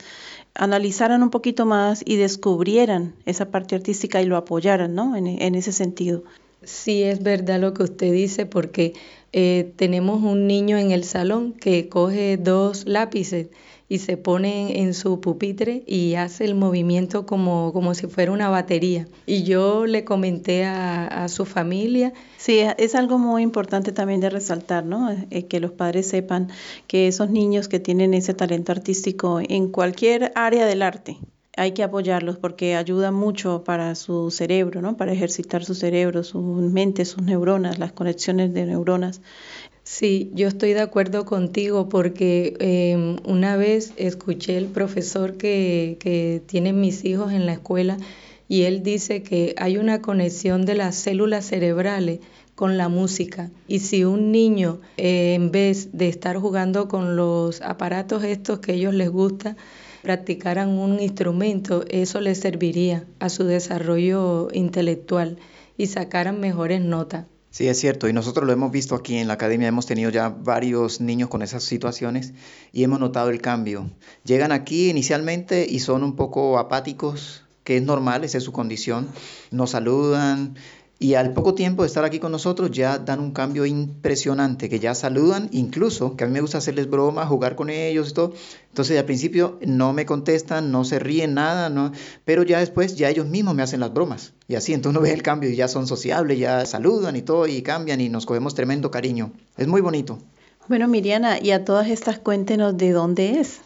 analizaran 0.53 1.23
un 1.23 1.29
poquito 1.29 1.65
más 1.65 2.03
y 2.05 2.15
descubrieran 2.17 3.15
esa 3.25 3.51
parte 3.51 3.75
artística 3.75 4.21
y 4.21 4.25
lo 4.25 4.37
apoyaran, 4.37 4.95
¿no? 4.95 5.15
En, 5.15 5.27
en 5.27 5.55
ese 5.55 5.71
sentido. 5.71 6.23
Sí, 6.63 7.03
es 7.03 7.23
verdad 7.23 7.59
lo 7.59 7.73
que 7.73 7.83
usted 7.83 8.11
dice 8.11 8.45
porque 8.45 8.93
eh, 9.31 9.71
tenemos 9.77 10.21
un 10.23 10.47
niño 10.47 10.77
en 10.77 10.91
el 10.91 11.03
salón 11.03 11.53
que 11.53 11.87
coge 11.87 12.37
dos 12.37 12.85
lápices 12.85 13.47
y 13.89 13.97
se 13.97 14.15
pone 14.17 14.81
en 14.81 14.93
su 14.93 15.19
pupitre 15.19 15.83
y 15.87 16.13
hace 16.13 16.45
el 16.45 16.53
movimiento 16.53 17.25
como, 17.25 17.73
como 17.73 17.95
si 17.95 18.05
fuera 18.05 18.31
una 18.31 18.47
batería. 18.47 19.07
Y 19.25 19.43
yo 19.43 19.87
le 19.87 20.05
comenté 20.05 20.63
a, 20.65 21.27
su 21.27 21.45
familia. 21.45 22.13
Sí, 22.37 22.61
es 22.77 22.95
algo 22.95 23.17
muy 23.17 23.41
importante 23.41 23.91
también 23.91 24.21
de 24.21 24.29
resaltar, 24.29 24.85
¿no? 24.85 25.11
Eh, 25.31 25.47
que 25.47 25.59
los 25.59 25.71
padres 25.71 26.07
sepan 26.07 26.49
que 26.87 27.07
esos 27.07 27.29
niños 27.29 27.67
que 27.67 27.79
tienen 27.79 28.13
ese 28.13 28.33
talento 28.33 28.71
artístico 28.71 29.39
en 29.41 29.69
cualquier 29.69 30.31
área 30.35 30.65
del 30.65 30.81
arte, 30.81 31.17
hay 31.57 31.73
que 31.73 31.83
apoyarlos 31.83 32.37
porque 32.37 32.75
ayuda 32.75 33.11
mucho 33.11 33.63
para 33.65 33.93
su 33.95 34.31
cerebro, 34.31 34.81
¿no? 34.81 34.95
Para 34.95 35.11
ejercitar 35.11 35.65
su 35.65 35.75
cerebro, 35.75 36.23
su 36.23 36.39
mente, 36.41 37.03
sus 37.03 37.21
neuronas, 37.21 37.79
las 37.79 37.91
conexiones 37.91 38.53
de 38.53 38.65
neuronas. 38.65 39.21
Sí, 39.91 40.29
yo 40.35 40.47
estoy 40.47 40.73
de 40.73 40.81
acuerdo 40.81 41.25
contigo 41.25 41.89
porque 41.89 42.55
em, 42.59 43.17
una 43.25 43.57
vez 43.57 43.91
escuché 43.97 44.55
el 44.55 44.67
profesor 44.67 45.35
que, 45.35 45.97
que 45.99 46.43
tienen 46.45 46.79
mis 46.79 47.03
hijos 47.05 47.33
en 47.33 47.47
la 47.47 47.53
escuela 47.53 47.97
y 48.47 48.61
él 48.63 48.83
dice 48.83 49.23
que 49.23 49.55
hay 49.57 49.77
una 49.77 49.99
conexión 49.99 50.63
de 50.67 50.75
las 50.75 50.93
células 50.93 51.43
cerebrales 51.45 52.19
con 52.53 52.77
la 52.77 52.87
música. 52.87 53.49
Y 53.67 53.79
si 53.79 54.03
un 54.03 54.31
niño, 54.31 54.79
eh, 54.97 55.33
en 55.33 55.49
vez 55.49 55.89
de 55.91 56.07
estar 56.07 56.37
jugando 56.37 56.87
con 56.87 57.15
los 57.15 57.59
aparatos 57.61 58.23
estos 58.23 58.59
que 58.59 58.73
ellos 58.75 58.93
les 58.93 59.09
gusta, 59.09 59.57
practicaran 60.03 60.69
un 60.69 60.99
instrumento, 60.99 61.83
eso 61.89 62.21
les 62.21 62.39
serviría 62.39 63.05
a 63.17 63.29
su 63.29 63.43
desarrollo 63.43 64.49
intelectual 64.53 65.39
y 65.77 65.87
sacaran 65.87 66.39
mejores 66.39 66.79
notas. 66.79 67.25
Sí, 67.51 67.67
es 67.67 67.79
cierto, 67.79 68.07
y 68.07 68.13
nosotros 68.13 68.45
lo 68.45 68.53
hemos 68.53 68.71
visto 68.71 68.93
aquí 68.93 69.17
en 69.17 69.27
la 69.27 69.33
academia, 69.33 69.67
hemos 69.67 69.87
tenido 69.87 70.11
ya 70.11 70.29
varios 70.29 71.01
niños 71.01 71.29
con 71.29 71.41
esas 71.41 71.63
situaciones 71.63 72.33
y 72.71 72.83
hemos 72.83 72.99
notado 72.99 73.31
el 73.31 73.41
cambio. 73.41 73.89
Llegan 74.23 74.51
aquí 74.51 74.89
inicialmente 74.89 75.65
y 75.67 75.79
son 75.79 76.03
un 76.03 76.15
poco 76.15 76.59
apáticos, 76.59 77.43
que 77.63 77.77
es 77.77 77.83
normal, 77.83 78.23
esa 78.23 78.37
es 78.37 78.43
su 78.43 78.51
condición, 78.51 79.09
nos 79.49 79.71
saludan, 79.71 80.55
y 81.01 81.13
al 81.13 81.31
poco 81.31 81.53
tiempo 81.53 81.83
de 81.83 81.87
estar 81.87 82.03
aquí 82.03 82.19
con 82.19 82.33
nosotros 82.33 82.71
ya 82.71 82.99
dan 82.99 83.21
un 83.21 83.31
cambio 83.31 83.65
impresionante, 83.65 84.67
que 84.67 84.81
ya 84.81 84.93
saludan, 84.93 85.47
incluso, 85.53 86.17
que 86.17 86.25
a 86.25 86.27
mí 86.27 86.33
me 86.33 86.41
gusta 86.41 86.57
hacerles 86.57 86.89
bromas, 86.89 87.29
jugar 87.29 87.55
con 87.55 87.69
ellos 87.69 88.09
y 88.09 88.13
todo. 88.13 88.33
Entonces 88.67 88.99
al 88.99 89.05
principio 89.05 89.57
no 89.65 89.93
me 89.93 90.05
contestan, 90.05 90.73
no 90.73 90.83
se 90.83 90.99
ríen 90.99 91.35
nada, 91.35 91.69
¿no? 91.69 91.93
pero 92.25 92.43
ya 92.43 92.59
después 92.59 92.97
ya 92.97 93.09
ellos 93.09 93.27
mismos 93.27 93.55
me 93.55 93.63
hacen 93.63 93.79
las 93.79 93.93
bromas. 93.93 94.33
Y 94.49 94.55
así, 94.55 94.73
entonces 94.73 94.99
uno 94.99 95.07
ve 95.07 95.13
el 95.13 95.23
cambio 95.23 95.49
y 95.49 95.55
ya 95.55 95.69
son 95.69 95.87
sociables, 95.87 96.37
ya 96.37 96.65
saludan 96.65 97.15
y 97.15 97.21
todo, 97.21 97.47
y 97.47 97.61
cambian 97.61 98.01
y 98.01 98.09
nos 98.09 98.25
cogemos 98.25 98.53
tremendo 98.53 98.91
cariño. 98.91 99.31
Es 99.55 99.67
muy 99.67 99.79
bonito. 99.79 100.19
Bueno, 100.67 100.89
Miriana, 100.89 101.39
y 101.41 101.51
a 101.51 101.63
todas 101.63 101.87
estas 101.87 102.19
cuéntenos 102.19 102.77
de 102.77 102.91
dónde 102.91 103.39
es. 103.39 103.61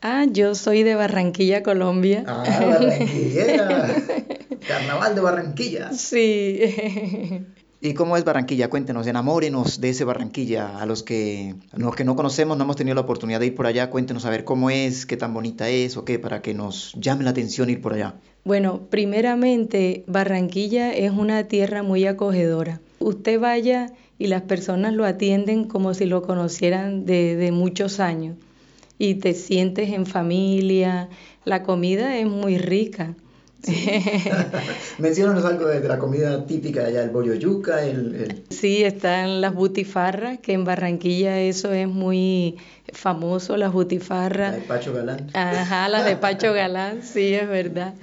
Ah, 0.00 0.24
yo 0.30 0.54
soy 0.54 0.84
de 0.84 0.94
Barranquilla, 0.94 1.62
Colombia. 1.62 2.24
Ah, 2.26 2.44
Barranquilla. 2.60 3.94
Carnaval 4.68 5.14
de 5.14 5.20
Barranquilla. 5.22 5.92
Sí. 5.92 6.60
¿Y 7.80 7.94
cómo 7.94 8.16
es 8.16 8.24
Barranquilla? 8.24 8.68
Cuéntenos, 8.68 9.06
enamórenos 9.06 9.80
de 9.80 9.88
ese 9.90 10.04
Barranquilla. 10.04 10.78
A 10.78 10.84
los 10.84 11.02
que, 11.02 11.54
los 11.74 11.94
que 11.94 12.04
no 12.04 12.16
conocemos, 12.16 12.58
no 12.58 12.64
hemos 12.64 12.76
tenido 12.76 12.94
la 12.94 13.00
oportunidad 13.00 13.40
de 13.40 13.46
ir 13.46 13.54
por 13.54 13.66
allá, 13.66 13.88
cuéntenos 13.88 14.26
a 14.26 14.30
ver 14.30 14.44
cómo 14.44 14.68
es, 14.68 15.06
qué 15.06 15.16
tan 15.16 15.32
bonita 15.32 15.68
es 15.70 15.96
o 15.96 16.04
qué, 16.04 16.18
para 16.18 16.42
que 16.42 16.52
nos 16.52 16.92
llame 17.00 17.24
la 17.24 17.30
atención 17.30 17.70
ir 17.70 17.80
por 17.80 17.94
allá. 17.94 18.16
Bueno, 18.44 18.82
primeramente, 18.90 20.04
Barranquilla 20.06 20.92
es 20.92 21.12
una 21.12 21.44
tierra 21.44 21.82
muy 21.82 22.04
acogedora. 22.04 22.80
Usted 22.98 23.40
vaya 23.40 23.92
y 24.18 24.26
las 24.26 24.42
personas 24.42 24.92
lo 24.92 25.06
atienden 25.06 25.64
como 25.64 25.94
si 25.94 26.04
lo 26.04 26.22
conocieran 26.22 27.06
de, 27.06 27.36
de 27.36 27.52
muchos 27.52 28.00
años 28.00 28.36
y 28.98 29.14
te 29.14 29.32
sientes 29.32 29.90
en 29.90 30.04
familia. 30.04 31.08
La 31.44 31.62
comida 31.62 32.18
es 32.18 32.26
muy 32.26 32.58
rica. 32.58 33.14
Sí. 33.62 33.88
Menciónanos 34.98 35.44
algo 35.44 35.66
de, 35.66 35.86
la 35.86 35.98
comida 35.98 36.46
típica 36.46 36.82
de 36.82 36.86
allá, 36.88 37.02
el 37.02 37.10
bollo 37.10 37.34
yuca, 37.34 37.84
el, 37.84 38.44
Sí, 38.50 38.84
están 38.84 39.40
las 39.40 39.54
butifarras, 39.54 40.38
que 40.38 40.52
en 40.52 40.64
Barranquilla 40.64 41.40
eso 41.40 41.72
es 41.72 41.88
muy 41.88 42.56
famoso, 42.92 43.56
las 43.56 43.72
butifarras. 43.72 44.52
La 44.52 44.58
de 44.58 44.64
Pacho 44.64 44.92
Galán. 44.92 45.30
Ajá, 45.34 45.88
las 45.88 46.04
de 46.04 46.16
Pacho 46.16 46.52
Galán, 46.52 47.02
sí, 47.02 47.34
es 47.34 47.48
verdad. 47.48 47.94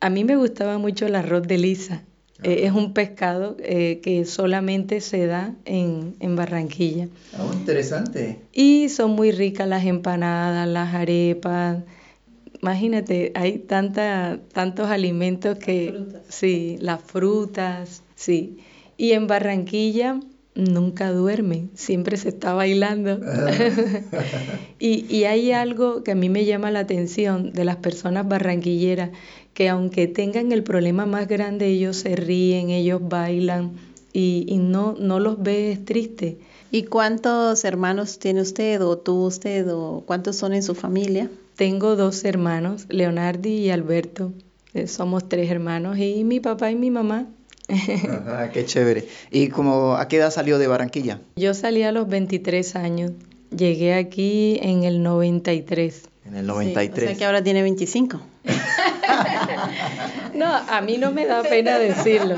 A 0.00 0.10
mí 0.10 0.24
me 0.24 0.36
gustaba 0.36 0.78
mucho 0.78 1.06
el 1.06 1.14
arroz 1.14 1.46
de 1.46 1.58
lisa. 1.58 2.02
Eh, 2.42 2.66
es 2.66 2.72
un 2.72 2.92
pescado 2.92 3.56
eh, 3.60 4.00
que 4.02 4.24
solamente 4.24 5.00
se 5.00 5.26
da 5.26 5.54
en, 5.64 6.16
en 6.18 6.34
Barranquilla. 6.34 7.08
Ah, 7.34 7.48
interesante. 7.52 8.40
Y 8.52 8.88
son 8.88 9.12
muy 9.12 9.30
ricas 9.30 9.68
las 9.68 9.84
empanadas, 9.84 10.66
las 10.66 10.92
arepas. 10.92 11.78
Imagínate, 12.62 13.32
hay 13.34 13.58
tanta, 13.58 14.38
tantos 14.52 14.88
alimentos 14.88 15.58
que... 15.58 16.06
sí, 16.28 16.76
las 16.80 17.02
frutas, 17.02 18.02
sí. 18.14 18.58
Y 18.96 19.12
en 19.12 19.26
Barranquilla 19.26 20.20
nunca 20.54 21.10
duerme, 21.12 21.68
siempre 21.74 22.16
se 22.16 22.28
está 22.28 22.54
bailando. 22.54 23.18
y, 24.78 25.12
y 25.12 25.24
hay 25.24 25.50
algo 25.52 26.04
que 26.04 26.12
a 26.12 26.14
mí 26.14 26.28
me 26.28 26.44
llama 26.44 26.70
la 26.70 26.80
atención 26.80 27.52
de 27.52 27.64
las 27.64 27.76
personas 27.76 28.28
barranquilleras, 28.28 29.10
que 29.54 29.68
aunque 29.68 30.06
tengan 30.06 30.52
el 30.52 30.62
problema 30.62 31.04
más 31.04 31.26
grande, 31.26 31.66
ellos 31.66 31.96
se 31.96 32.14
ríen, 32.14 32.70
ellos 32.70 33.00
bailan 33.02 33.72
y, 34.12 34.44
y 34.46 34.58
no, 34.58 34.94
no 35.00 35.18
los 35.18 35.42
ves 35.42 35.84
tristes. 35.84 36.36
¿Y 36.70 36.84
cuántos 36.84 37.64
hermanos 37.64 38.18
tiene 38.18 38.40
usted 38.40 38.82
o 38.82 38.98
tuvo 38.98 39.26
usted 39.26 39.66
o 39.72 40.04
cuántos 40.06 40.36
son 40.36 40.54
en 40.54 40.62
su 40.62 40.74
familia? 40.74 41.28
Tengo 41.56 41.96
dos 41.96 42.24
hermanos, 42.24 42.86
Leonardi 42.88 43.50
y 43.50 43.70
Alberto. 43.70 44.32
Eh, 44.74 44.86
somos 44.86 45.28
tres 45.28 45.50
hermanos 45.50 45.98
y 45.98 46.24
mi 46.24 46.40
papá 46.40 46.70
y 46.70 46.76
mi 46.76 46.90
mamá. 46.90 47.26
Ajá, 47.68 48.50
qué 48.52 48.64
chévere. 48.64 49.06
¿Y 49.30 49.48
como 49.48 49.96
a 49.96 50.08
qué 50.08 50.16
edad 50.16 50.30
salió 50.30 50.58
de 50.58 50.66
Barranquilla? 50.66 51.20
Yo 51.36 51.54
salí 51.54 51.82
a 51.82 51.92
los 51.92 52.08
23 52.08 52.76
años. 52.76 53.12
Llegué 53.54 53.94
aquí 53.94 54.58
en 54.62 54.84
el 54.84 55.02
93. 55.02 56.08
En 56.26 56.36
el 56.36 56.46
93. 56.46 57.04
o 57.04 57.08
sea 57.08 57.18
que 57.18 57.24
ahora 57.24 57.42
tiene 57.42 57.62
25. 57.62 58.20
No, 60.34 60.46
a 60.46 60.80
mí 60.80 60.96
no 60.98 61.12
me 61.12 61.26
da 61.26 61.42
pena 61.42 61.78
decirlo. 61.78 62.36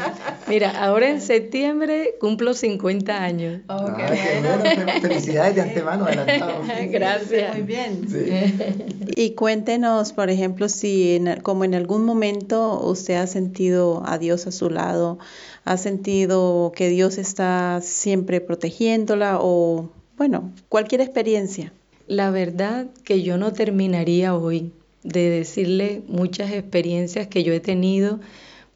Mira, 0.48 0.70
ahora 0.84 1.08
en 1.10 1.20
septiembre 1.20 2.16
cumplo 2.20 2.52
50 2.54 3.22
años. 3.22 3.60
Qué 3.96 4.40
bueno, 4.40 4.90
felicidades 5.00 5.54
de 5.54 5.62
antemano, 5.62 6.04
adelantado. 6.06 6.60
Gracias. 6.90 7.54
Muy 7.54 7.62
bien. 7.62 8.06
Y 9.16 9.30
cuéntenos, 9.32 10.12
por 10.12 10.28
ejemplo, 10.28 10.68
si 10.68 11.16
en- 11.16 11.40
como 11.42 11.64
en 11.64 11.74
algún 11.74 12.04
momento 12.04 12.80
usted 12.80 13.14
ha 13.14 13.26
sentido 13.28 14.02
a 14.06 14.18
Dios 14.18 14.46
a 14.48 14.52
su 14.52 14.70
lado, 14.70 15.18
ha 15.64 15.76
sentido 15.76 16.72
que 16.74 16.88
Dios 16.88 17.16
está 17.18 17.80
siempre 17.80 18.40
protegiéndola 18.40 19.38
o, 19.40 19.88
bueno, 20.16 20.50
cualquier 20.68 21.00
experiencia. 21.00 21.72
La 22.08 22.30
verdad 22.30 22.86
que 23.04 23.22
yo 23.22 23.36
no 23.38 23.52
terminaría 23.52 24.34
hoy 24.34 24.72
de 25.04 25.30
decirle 25.30 26.02
muchas 26.08 26.50
experiencias 26.50 27.28
que 27.28 27.44
yo 27.44 27.52
he 27.52 27.60
tenido, 27.60 28.18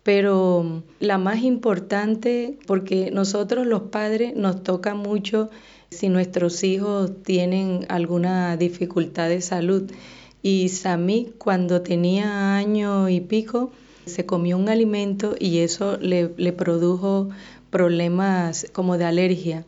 pero 0.03 0.83
la 1.01 1.19
más 1.19 1.43
importante, 1.43 2.59
porque 2.67 3.11
nosotros 3.11 3.67
los 3.67 3.83
padres 3.83 4.37
nos 4.37 4.63
toca 4.63 4.95
mucho 4.95 5.51
si 5.91 6.09
nuestros 6.09 6.63
hijos 6.65 7.11
tienen 7.25 7.87
alguna 7.89 8.57
dificultad 8.57 9.29
de 9.29 9.41
salud. 9.41 9.91
Y 10.43 10.69
Samí, 10.69 11.33
cuando 11.39 11.83
tenía 11.83 12.57
año 12.57 13.09
y 13.09 13.21
pico, 13.21 13.73
se 14.07 14.25
comió 14.25 14.57
un 14.57 14.69
alimento 14.69 15.35
y 15.39 15.59
eso 15.59 15.97
le, 15.99 16.31
le 16.37 16.53
produjo 16.53 17.29
problemas 17.71 18.67
como 18.73 18.97
de 18.97 19.05
alergia 19.05 19.65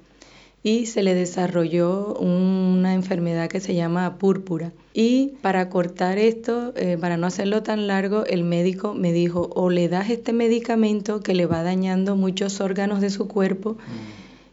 y 0.62 0.86
se 0.86 1.02
le 1.02 1.14
desarrolló 1.14 2.14
una 2.16 2.92
enfermedad 2.94 3.48
que 3.48 3.60
se 3.60 3.74
llama 3.74 4.18
púrpura. 4.18 4.72
Y 4.92 5.32
para 5.40 5.70
cortar 5.70 6.18
esto, 6.18 6.74
eh, 6.76 6.98
para 7.00 7.16
no 7.16 7.26
hacerlo 7.26 7.62
tan 7.62 7.86
largo, 7.86 8.26
el 8.26 8.44
médico 8.44 8.94
me 8.94 9.12
dijo, 9.12 9.50
o 9.54 9.70
le 9.70 9.88
das 9.88 10.10
este 10.10 10.32
medicamento 10.32 11.20
que 11.20 11.34
le 11.34 11.46
va 11.46 11.62
dañando 11.62 12.16
muchos 12.16 12.60
órganos 12.60 13.00
de 13.00 13.10
su 13.10 13.26
cuerpo, 13.26 13.78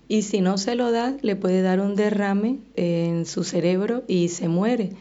y 0.07 0.21
si 0.21 0.39
no 0.39 0.57
se 0.57 0.75
lo 0.75 0.91
das, 0.91 1.15
le 1.21 1.35
puede 1.35 1.61
dar 1.61 1.81
un 1.81 1.95
derrame 1.95 2.59
en 2.75 3.25
su 3.25 3.43
cerebro 3.43 4.03
y 4.07 4.29
se 4.29 4.47
muere. 4.47 4.91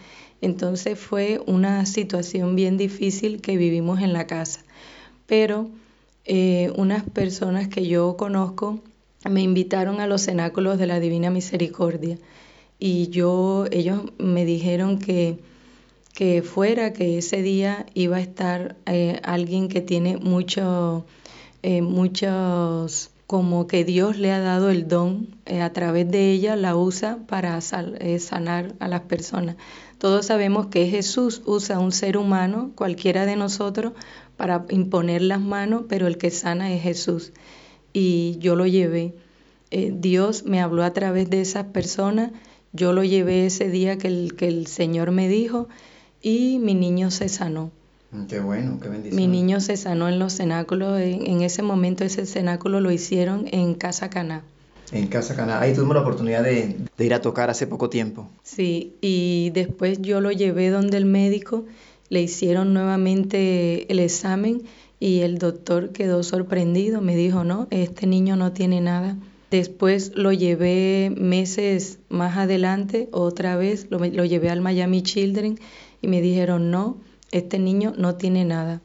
Entonces 0.40 0.98
fue 0.98 1.40
una 1.46 1.86
situación 1.86 2.56
bien 2.56 2.76
difícil 2.76 3.40
que 3.40 3.56
vivimos 3.56 4.00
en 4.00 4.12
la 4.12 4.26
casa. 4.26 4.64
Pero 5.26 5.70
eh, 6.24 6.72
unas 6.76 7.04
personas 7.04 7.68
que 7.68 7.86
yo 7.86 8.16
conozco 8.16 8.80
me 9.28 9.42
invitaron 9.42 10.00
a 10.00 10.06
los 10.06 10.22
cenáculos 10.24 10.78
de 10.78 10.86
la 10.86 11.00
Divina 11.00 11.30
Misericordia. 11.30 12.18
Y 12.78 13.08
yo 13.08 13.66
ellos 13.70 14.02
me 14.18 14.44
dijeron 14.44 14.98
que 14.98 15.38
que 16.14 16.40
fuera 16.40 16.94
que 16.94 17.18
ese 17.18 17.42
día 17.42 17.84
iba 17.92 18.16
a 18.16 18.20
estar 18.20 18.76
eh, 18.86 19.20
alguien 19.22 19.68
que 19.68 19.82
tiene 19.82 20.16
mucho 20.16 21.04
eh, 21.62 21.82
muchos 21.82 23.10
como 23.26 23.66
que 23.66 23.84
Dios 23.84 24.16
le 24.18 24.32
ha 24.32 24.40
dado 24.40 24.70
el 24.70 24.88
don 24.88 25.28
eh, 25.46 25.60
a 25.60 25.72
través 25.72 26.10
de 26.10 26.30
ella 26.30 26.56
la 26.56 26.76
usa 26.76 27.18
para 27.26 27.58
eh, 27.58 28.18
sanar 28.18 28.74
a 28.78 28.88
las 28.88 29.00
personas. 29.02 29.56
Todos 29.98 30.26
sabemos 30.26 30.68
que 30.68 30.86
Jesús 30.86 31.42
usa 31.44 31.80
un 31.80 31.92
ser 31.92 32.16
humano 32.16 32.70
cualquiera 32.76 33.26
de 33.26 33.36
nosotros 33.36 33.92
para 34.36 34.64
imponer 34.70 35.22
las 35.22 35.40
manos 35.40 35.84
pero 35.88 36.06
el 36.06 36.18
que 36.18 36.30
sana 36.30 36.72
es 36.72 36.82
Jesús 36.82 37.32
y 37.98 38.36
yo 38.40 38.56
lo 38.56 38.66
llevé. 38.66 39.14
Eh, 39.70 39.90
Dios 39.90 40.44
me 40.44 40.60
habló 40.60 40.84
a 40.84 40.92
través 40.92 41.30
de 41.30 41.40
esas 41.40 41.64
personas, 41.64 42.30
yo 42.74 42.92
lo 42.92 43.02
llevé 43.02 43.46
ese 43.46 43.70
día 43.70 43.96
que 43.96 44.08
el, 44.08 44.34
que 44.36 44.48
el 44.48 44.66
Señor 44.66 45.12
me 45.12 45.30
dijo 45.30 45.66
y 46.20 46.58
mi 46.58 46.74
niño 46.74 47.10
se 47.10 47.30
sanó. 47.30 47.70
Qué 48.28 48.38
bueno, 48.38 48.78
qué 48.82 48.90
bendición. 48.90 49.16
Mi 49.16 49.26
niño 49.26 49.60
se 49.60 49.78
sanó 49.78 50.10
en 50.10 50.18
los 50.18 50.34
cenáculos, 50.34 51.00
en, 51.00 51.26
en 51.26 51.40
ese 51.40 51.62
momento 51.62 52.04
ese 52.04 52.26
cenáculo 52.26 52.80
lo 52.80 52.92
hicieron 52.92 53.46
en 53.50 53.74
Casa 53.74 54.10
Caná. 54.10 54.44
En 54.92 55.06
Casa 55.06 55.34
Cana. 55.34 55.58
Ahí 55.58 55.72
tuvimos 55.72 55.96
la 55.96 56.02
oportunidad 56.02 56.44
de, 56.44 56.76
de 56.98 57.04
ir 57.04 57.14
a 57.14 57.22
tocar 57.22 57.48
hace 57.48 57.66
poco 57.66 57.88
tiempo. 57.88 58.28
Sí, 58.42 58.92
y 59.00 59.50
después 59.54 60.02
yo 60.02 60.20
lo 60.20 60.30
llevé 60.32 60.68
donde 60.68 60.98
el 60.98 61.06
médico, 61.06 61.64
le 62.10 62.20
hicieron 62.20 62.74
nuevamente 62.74 63.90
el 63.90 64.00
examen 64.00 64.62
y 64.98 65.20
el 65.20 65.38
doctor 65.38 65.90
quedó 65.90 66.22
sorprendido, 66.22 67.00
me 67.00 67.16
dijo, 67.16 67.44
no, 67.44 67.68
este 67.70 68.06
niño 68.06 68.36
no 68.36 68.52
tiene 68.52 68.80
nada. 68.80 69.16
Después 69.50 70.12
lo 70.14 70.32
llevé 70.32 71.12
meses 71.16 71.98
más 72.08 72.36
adelante, 72.36 73.08
otra 73.12 73.56
vez, 73.56 73.86
lo, 73.90 73.98
lo 73.98 74.24
llevé 74.24 74.50
al 74.50 74.60
Miami 74.60 75.02
Children 75.02 75.58
y 76.02 76.08
me 76.08 76.20
dijeron, 76.20 76.70
no, 76.70 76.98
este 77.30 77.58
niño 77.58 77.94
no 77.96 78.16
tiene 78.16 78.44
nada. 78.44 78.80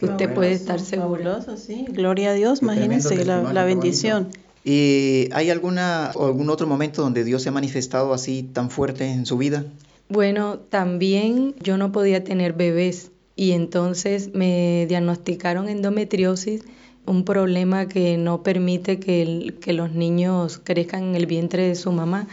Usted 0.00 0.34
puede 0.34 0.52
estar 0.52 0.80
seguro. 0.80 1.24
Fabuloso, 1.24 1.56
sí. 1.56 1.86
Gloria 1.88 2.30
a 2.30 2.34
Dios, 2.34 2.60
Qué 2.60 2.66
imagínense 2.66 3.24
la, 3.24 3.52
la 3.52 3.64
bendición. 3.64 4.28
¿Y 4.64 5.28
hay 5.32 5.50
alguna 5.50 6.10
o 6.14 6.26
algún 6.26 6.50
otro 6.50 6.66
momento 6.66 7.02
donde 7.02 7.24
Dios 7.24 7.42
se 7.42 7.50
ha 7.50 7.52
manifestado 7.52 8.12
así 8.12 8.42
tan 8.42 8.70
fuerte 8.70 9.10
en 9.10 9.26
su 9.26 9.36
vida? 9.36 9.64
Bueno, 10.08 10.58
también 10.58 11.54
yo 11.60 11.76
no 11.76 11.92
podía 11.92 12.24
tener 12.24 12.52
bebés 12.52 13.10
y 13.36 13.52
entonces 13.52 14.30
me 14.34 14.86
diagnosticaron 14.88 15.68
endometriosis, 15.68 16.62
un 17.06 17.24
problema 17.24 17.86
que 17.88 18.16
no 18.16 18.42
permite 18.42 18.98
que, 18.98 19.22
el- 19.22 19.54
que 19.60 19.72
los 19.72 19.92
niños 19.92 20.60
crezcan 20.62 21.02
en 21.04 21.14
el 21.16 21.26
vientre 21.26 21.66
de 21.68 21.74
su 21.74 21.92
mamá. 21.92 22.26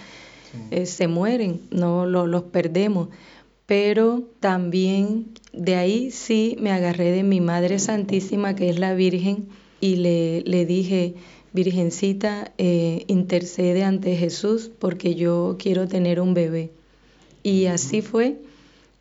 Eh, 0.70 0.86
se 0.86 1.08
mueren, 1.08 1.62
no 1.72 2.06
lo- 2.06 2.28
los 2.28 2.44
perdemos. 2.44 3.10
Pero 3.66 4.24
también 4.40 5.28
de 5.54 5.76
ahí 5.76 6.12
sí 6.12 6.58
me 6.60 6.72
agarré 6.72 7.12
de 7.12 7.24
mi 7.24 7.40
Madre 7.42 7.80
Santísima, 7.80 8.56
que 8.56 8.70
es 8.70 8.80
la 8.80 8.94
Virgen, 8.94 9.48
y 9.80 9.96
le, 9.98 10.42
le 10.42 10.66
dije, 10.66 11.16
Virgencita, 11.54 12.52
eh, 12.58 13.04
intercede 13.08 13.84
ante 13.84 14.16
Jesús 14.16 14.72
porque 14.80 15.16
yo 15.16 15.56
quiero 15.60 15.88
tener 15.88 16.20
un 16.22 16.34
bebé. 16.34 16.72
Y 17.44 17.66
así 17.66 18.02
fue, 18.02 18.38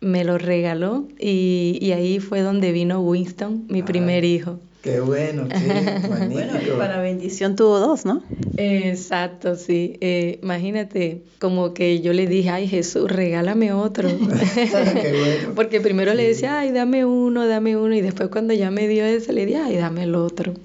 me 0.01 0.23
lo 0.23 0.37
regaló 0.37 1.07
y, 1.19 1.77
y 1.79 1.91
ahí 1.93 2.19
fue 2.19 2.41
donde 2.41 2.71
vino 2.71 3.01
Winston, 3.01 3.65
mi 3.69 3.83
primer 3.83 4.25
hijo. 4.25 4.59
Qué 4.81 4.99
bueno, 4.99 5.47
qué 5.47 6.27
Bueno, 6.31 6.53
y 6.59 6.77
para 6.77 6.99
bendición 7.01 7.55
tuvo 7.55 7.79
dos, 7.79 8.03
¿no? 8.03 8.23
Exacto, 8.57 9.55
sí. 9.55 9.97
Eh, 10.01 10.39
imagínate, 10.41 11.21
como 11.37 11.75
que 11.75 12.01
yo 12.01 12.13
le 12.13 12.25
dije, 12.25 12.49
ay 12.49 12.67
Jesús, 12.67 13.09
regálame 13.09 13.73
otro. 13.73 14.09
bueno. 14.19 15.53
Porque 15.55 15.81
primero 15.81 16.15
le 16.15 16.27
decía, 16.27 16.59
ay, 16.59 16.71
dame 16.71 17.05
uno, 17.05 17.45
dame 17.45 17.77
uno, 17.77 17.93
y 17.93 18.01
después 18.01 18.29
cuando 18.29 18.55
ya 18.55 18.71
me 18.71 18.87
dio 18.87 19.05
ese, 19.05 19.33
le 19.33 19.45
dije, 19.45 19.59
ay, 19.59 19.77
dame 19.77 20.03
el 20.03 20.15
otro. 20.15 20.55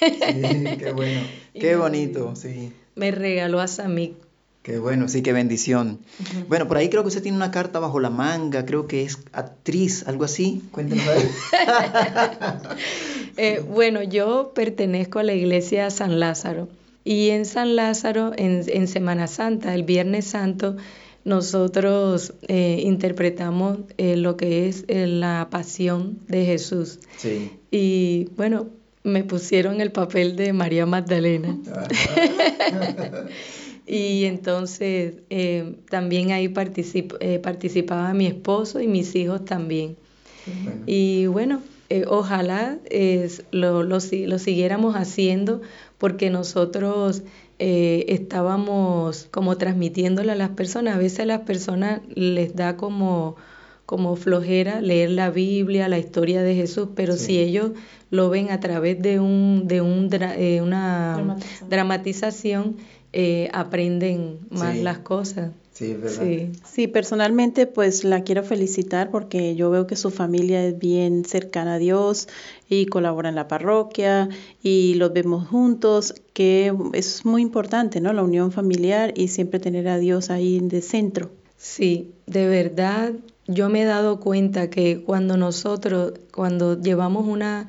Sí, 0.00 0.64
qué 0.78 0.92
bueno. 0.92 1.20
Qué 1.54 1.76
bonito, 1.76 2.34
sí. 2.36 2.72
Me 2.94 3.10
regaló 3.10 3.60
a 3.60 3.66
Samik. 3.66 4.14
Qué 4.62 4.78
bueno, 4.78 5.08
sí, 5.08 5.22
qué 5.22 5.32
bendición. 5.32 6.00
Bueno, 6.48 6.68
por 6.68 6.76
ahí 6.76 6.90
creo 6.90 7.02
que 7.02 7.08
usted 7.08 7.22
tiene 7.22 7.36
una 7.36 7.50
carta 7.50 7.78
bajo 7.78 7.98
la 7.98 8.10
manga, 8.10 8.66
creo 8.66 8.86
que 8.86 9.04
es 9.04 9.18
actriz, 9.32 10.06
algo 10.06 10.24
así. 10.24 10.62
Ver. 10.76 10.88
Eh, 13.36 13.64
bueno, 13.66 14.02
yo 14.02 14.52
pertenezco 14.54 15.18
a 15.18 15.22
la 15.22 15.32
iglesia 15.32 15.88
San 15.88 16.20
Lázaro 16.20 16.68
y 17.04 17.30
en 17.30 17.46
San 17.46 17.74
Lázaro, 17.74 18.32
en, 18.36 18.64
en 18.66 18.86
Semana 18.86 19.28
Santa, 19.28 19.74
el 19.74 19.84
Viernes 19.84 20.26
Santo, 20.26 20.76
nosotros 21.24 22.34
eh, 22.48 22.82
interpretamos 22.84 23.78
eh, 23.98 24.16
lo 24.16 24.36
que 24.36 24.68
es 24.68 24.84
eh, 24.88 25.06
la 25.06 25.48
pasión 25.50 26.18
de 26.28 26.44
Jesús. 26.44 26.98
Sí. 27.16 27.52
Y 27.70 28.28
bueno, 28.36 28.68
me 29.02 29.24
pusieron 29.24 29.80
el 29.80 29.92
papel 29.92 30.36
de 30.36 30.52
María 30.52 30.86
Magdalena. 30.86 31.56
Y 33.86 34.24
entonces 34.24 35.14
eh, 35.30 35.74
también 35.88 36.30
ahí 36.32 36.48
particip- 36.48 37.16
eh, 37.20 37.38
participaba 37.38 38.12
mi 38.14 38.26
esposo 38.26 38.80
y 38.80 38.86
mis 38.86 39.14
hijos 39.16 39.44
también. 39.44 39.96
Bueno. 40.46 40.82
Y 40.86 41.26
bueno, 41.26 41.62
eh, 41.88 42.04
ojalá 42.08 42.78
es, 42.90 43.44
lo, 43.50 43.82
lo, 43.82 44.00
si- 44.00 44.26
lo 44.26 44.38
siguiéramos 44.38 44.94
haciendo 44.96 45.60
porque 45.98 46.30
nosotros 46.30 47.22
eh, 47.58 48.06
estábamos 48.08 49.26
como 49.30 49.56
transmitiéndole 49.58 50.32
a 50.32 50.36
las 50.36 50.50
personas. 50.50 50.94
A 50.94 50.98
veces 50.98 51.20
a 51.20 51.24
las 51.26 51.40
personas 51.40 52.00
les 52.14 52.54
da 52.56 52.76
como, 52.76 53.36
como 53.86 54.16
flojera 54.16 54.80
leer 54.80 55.10
la 55.10 55.30
Biblia, 55.30 55.88
la 55.88 55.98
historia 55.98 56.42
de 56.42 56.54
Jesús, 56.54 56.88
pero 56.94 57.16
si 57.16 57.38
ellos 57.38 57.72
lo 58.10 58.30
ven 58.30 58.50
a 58.50 58.60
través 58.60 59.00
de, 59.02 59.20
un, 59.20 59.64
de 59.66 59.80
un, 59.82 60.08
eh, 60.12 60.60
una 60.62 61.16
dramatización, 61.68 62.76
eh, 63.12 63.48
aprenden 63.52 64.38
más 64.50 64.76
las 64.76 64.98
cosas. 64.98 65.52
Sí, 65.72 65.96
Sí. 66.06 66.50
sí, 66.62 66.88
personalmente 66.88 67.66
pues 67.66 68.04
la 68.04 68.22
quiero 68.22 68.42
felicitar 68.42 69.10
porque 69.10 69.54
yo 69.54 69.70
veo 69.70 69.86
que 69.86 69.96
su 69.96 70.10
familia 70.10 70.62
es 70.62 70.78
bien 70.78 71.24
cercana 71.24 71.74
a 71.74 71.78
Dios 71.78 72.28
y 72.68 72.84
colabora 72.86 73.30
en 73.30 73.34
la 73.34 73.48
parroquia 73.48 74.28
y 74.62 74.94
los 74.94 75.12
vemos 75.14 75.48
juntos, 75.48 76.14
que 76.34 76.74
es 76.92 77.24
muy 77.24 77.40
importante, 77.40 78.02
¿no? 78.02 78.12
La 78.12 78.22
unión 78.22 78.52
familiar 78.52 79.14
y 79.16 79.28
siempre 79.28 79.58
tener 79.58 79.88
a 79.88 79.96
Dios 79.96 80.28
ahí 80.28 80.58
en 80.58 80.70
el 80.70 80.82
centro. 80.82 81.30
Sí, 81.56 82.10
de 82.26 82.46
verdad 82.46 83.12
yo 83.50 83.68
me 83.68 83.82
he 83.82 83.84
dado 83.84 84.20
cuenta 84.20 84.70
que 84.70 85.02
cuando 85.02 85.36
nosotros, 85.36 86.12
cuando 86.32 86.80
llevamos 86.80 87.26
una, 87.26 87.66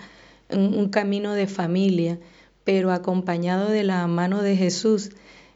un, 0.49 0.89
camino 0.89 1.34
de 1.34 1.47
familia, 1.47 2.19
pero 2.63 2.91
acompañado 2.91 3.69
de 3.69 3.84
la 3.84 4.06
mano 4.06 4.43
de 4.43 4.56
Jesús, 4.56 5.12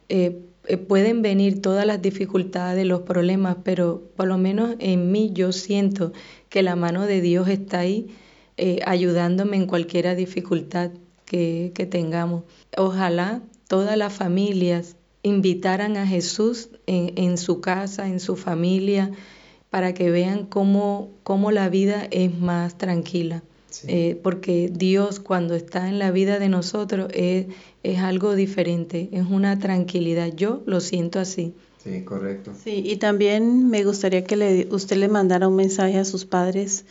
eh, 0.10 0.41
eh, 0.68 0.78
pueden 0.78 1.22
venir 1.22 1.62
todas 1.62 1.86
las 1.86 2.02
dificultades, 2.02 2.86
los 2.86 3.02
problemas, 3.02 3.58
pero 3.63 4.04
por 4.15 4.28
lo 4.28 4.38
menos 4.38 4.76
en 4.80 5.12
mí 5.12 5.32
yo 5.34 5.52
siento 5.52 6.12
que 6.50 6.63
la 6.63 6.76
mano 6.76 7.06
de 7.06 7.22
Dios 7.22 7.48
está 7.48 7.80
ahí 7.80 8.08
eh, 8.58 8.80
ayudándome 8.86 9.58
en 9.58 9.68
cualquier 9.68 10.15
dificultad 10.15 10.91
que, 11.26 11.72
tengamos. 11.89 12.44
Ojalá 12.78 13.41
todas 13.68 13.98
las 13.98 14.13
familias 14.13 14.96
invitaran 15.24 15.98
a 15.98 16.08
Jesús 16.08 16.70
en, 16.86 17.38
su 17.38 17.60
casa, 17.60 18.08
en 18.08 18.20
su 18.20 18.36
familia, 18.36 19.12
para 19.70 19.94
que 19.94 20.12
vean 20.12 20.46
cómo, 20.46 21.12
cómo 21.24 21.52
la 21.52 21.68
vida 21.70 22.08
es 22.12 22.38
más 22.38 22.78
tranquila. 22.78 23.44
Eh, 23.88 24.20
porque 24.24 24.70
Dios 24.72 25.20
cuando 25.20 25.56
está 25.56 25.90
en 25.90 26.00
la 26.00 26.12
vida 26.12 26.40
de 26.40 26.50
nosotros 26.50 27.10
es, 27.14 27.48
es 27.84 28.00
algo 28.00 28.36
diferente, 28.36 29.10
es 29.12 29.26
una 29.30 29.60
tranquilidad. 29.60 30.32
Yo 30.36 30.64
lo 30.66 30.80
siento 30.80 31.20
así. 31.20 31.54
Sí, 31.84 32.04
correcto. 32.04 32.52
Sí, 32.64 32.82
y 32.84 32.96
también 32.98 33.70
me 33.70 33.84
gustaría 33.84 34.24
que 34.24 34.36
le, 34.36 34.68
usted 34.72 34.98
le 34.98 35.08
mandara 35.08 35.48
un 35.48 35.56
mensaje 35.56 36.00
a 36.00 36.06
sus 36.06 36.26
padres 36.26 36.86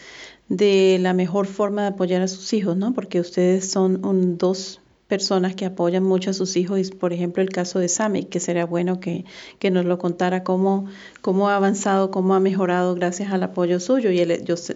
de 0.48 0.98
la 1.00 1.14
mejor 1.14 1.46
forma 1.46 1.82
de 1.82 1.88
apoyar 1.88 2.22
a 2.22 2.28
sus 2.28 2.52
hijos, 2.52 2.76
¿no? 2.76 2.94
Porque 2.94 3.18
ustedes 3.18 3.68
son 3.68 4.04
un, 4.04 4.38
dos 4.38 4.80
personas 5.14 5.54
que 5.54 5.64
apoyan 5.64 6.02
mucho 6.02 6.30
a 6.30 6.32
sus 6.32 6.56
hijos 6.56 6.80
y 6.80 6.90
por 6.90 7.12
ejemplo 7.12 7.40
el 7.40 7.50
caso 7.50 7.78
de 7.78 7.86
Sammy, 7.88 8.24
que 8.24 8.40
sería 8.40 8.66
bueno 8.66 8.98
que, 8.98 9.24
que 9.60 9.70
nos 9.70 9.84
lo 9.84 9.96
contara 9.96 10.42
cómo, 10.42 10.86
cómo 11.20 11.48
ha 11.48 11.54
avanzado, 11.54 12.10
cómo 12.10 12.34
ha 12.34 12.40
mejorado 12.40 12.96
gracias 12.96 13.32
al 13.32 13.44
apoyo 13.44 13.78
suyo. 13.78 14.10
Y 14.10 14.26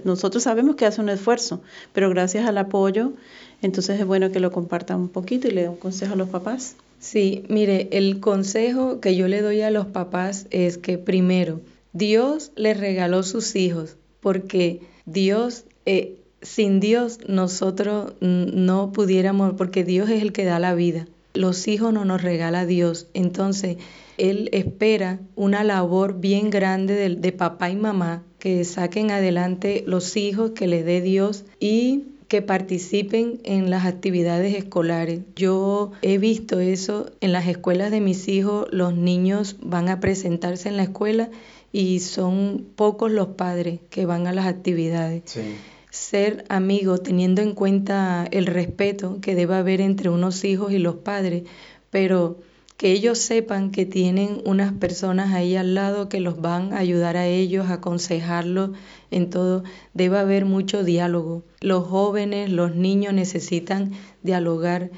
nosotros 0.05 0.45
sabemos 0.45 0.77
que 0.77 0.87
hace 0.87 1.01
un 1.01 1.09
esfuerzo, 1.09 1.61
pero 1.93 2.09
gracias 2.09 2.47
al 2.47 2.57
apoyo, 2.57 3.15
entonces 3.63 3.99
es 3.99 4.07
bueno 4.07 4.31
que 4.31 4.39
lo 4.39 4.53
comparta 4.53 4.95
un 4.95 5.09
poquito 5.09 5.49
y 5.49 5.51
le 5.51 5.63
dé 5.63 5.69
un 5.69 5.77
consejo 5.77 6.13
a 6.13 6.17
los 6.17 6.29
papás. 6.29 6.77
Sí, 7.01 7.43
mire, 7.49 7.89
el 7.91 8.21
consejo 8.21 9.01
que 9.01 9.17
yo 9.17 9.27
le 9.27 9.43
doy 9.43 9.63
a 9.63 9.73
los 9.73 9.87
papás 9.87 10.47
es 10.51 10.79
que 10.79 10.99
primero, 10.99 11.61
Dios 11.93 12.53
les 12.55 12.79
regaló 12.79 13.25
sus 13.25 13.57
hijos 13.57 13.97
porque 14.21 14.83
Dios 15.05 15.65
eh, 15.85 16.18
sin 16.43 16.81
Dios 16.81 17.19
nosotros 17.27 18.13
no 18.21 18.93
pudiéramos, 18.93 19.55
porque 19.55 19.85
Dios 19.85 20.09
es 20.11 20.23
el 20.23 20.33
que 20.33 20.45
da 20.45 20.59
la 20.59 20.75
vida. 20.75 21.07
Los 21.35 21.69
hijos 21.69 21.93
no 21.93 22.05
nos 22.05 22.23
regala 22.23 22.67
Dios. 22.67 23.09
Entonces, 23.15 23.77
Él 24.17 24.49
espera 24.53 25.21
una 25.37 25.65
labor 25.65 26.21
bien 26.21 26.51
grande 26.51 26.95
de, 26.95 27.17
de 27.17 27.33
papá 27.33 27.71
y 27.71 27.77
mamá 27.77 28.23
que 28.39 28.65
saquen 28.65 29.11
adelante 29.11 29.85
los 29.87 30.17
hijos 30.17 30.53
que 30.53 30.67
le 30.67 30.83
dé 30.83 31.01
Dios 31.01 31.45
y 31.61 32.05
que 32.29 32.43
participen 32.43 33.41
en 33.45 33.71
las 33.71 33.87
actividades 33.87 34.55
escolares. 34.55 35.21
Yo 35.35 35.93
he 36.03 36.19
visto 36.19 36.61
eso 36.61 37.11
en 37.21 37.33
las 37.33 37.49
escuelas 37.49 37.91
de 37.91 38.01
mis 38.01 38.29
hijos, 38.29 38.67
los 38.71 38.95
niños 38.95 39.57
van 39.63 39.89
a 39.89 39.99
presentarse 39.99 40.69
en 40.69 40.77
la 40.77 40.85
escuela 40.85 41.31
y 41.73 42.01
son 42.01 42.67
pocos 42.77 43.11
los 43.11 43.29
padres 43.29 43.81
que 43.91 44.07
van 44.07 44.27
a 44.27 44.33
las 44.33 44.47
actividades. 44.47 45.23
Sí 45.25 45.57
ser 45.91 46.45
amigo 46.49 46.99
teniendo 46.99 47.43
en 47.43 47.55
cuenta 47.55 48.27
el 48.31 48.47
respeto 48.47 49.19
que 49.21 49.35
debe 49.35 49.55
haber 49.55 49.81
entre 49.81 50.11
unos 50.11 50.45
hijos 50.45 50.73
y 50.73 50.79
los 50.79 50.97
padres, 50.97 51.45
pero 51.91 52.39
que 52.79 52.93
ellos 52.93 53.19
sepan 53.19 53.73
que 53.73 53.87
tienen 53.87 54.41
unas 54.45 54.73
personas 54.73 55.35
ahí 55.35 55.57
al 55.57 55.75
lado 55.75 56.09
que 56.09 56.21
los 56.21 56.41
van 56.41 56.73
a 56.73 56.79
ayudar 56.79 57.17
a 57.17 57.27
ellos, 57.27 57.67
a 57.67 57.75
aconsejarlos 57.75 58.71
en 59.11 59.31
todo. 59.31 59.65
Debe 59.95 60.19
haber 60.19 60.45
mucho 60.45 60.85
diálogo. 60.85 61.43
Los 61.61 61.85
jóvenes, 61.89 62.51
los 62.51 62.77
niños 62.77 63.15
necesitan 63.15 63.91
dialogar. 64.23 64.93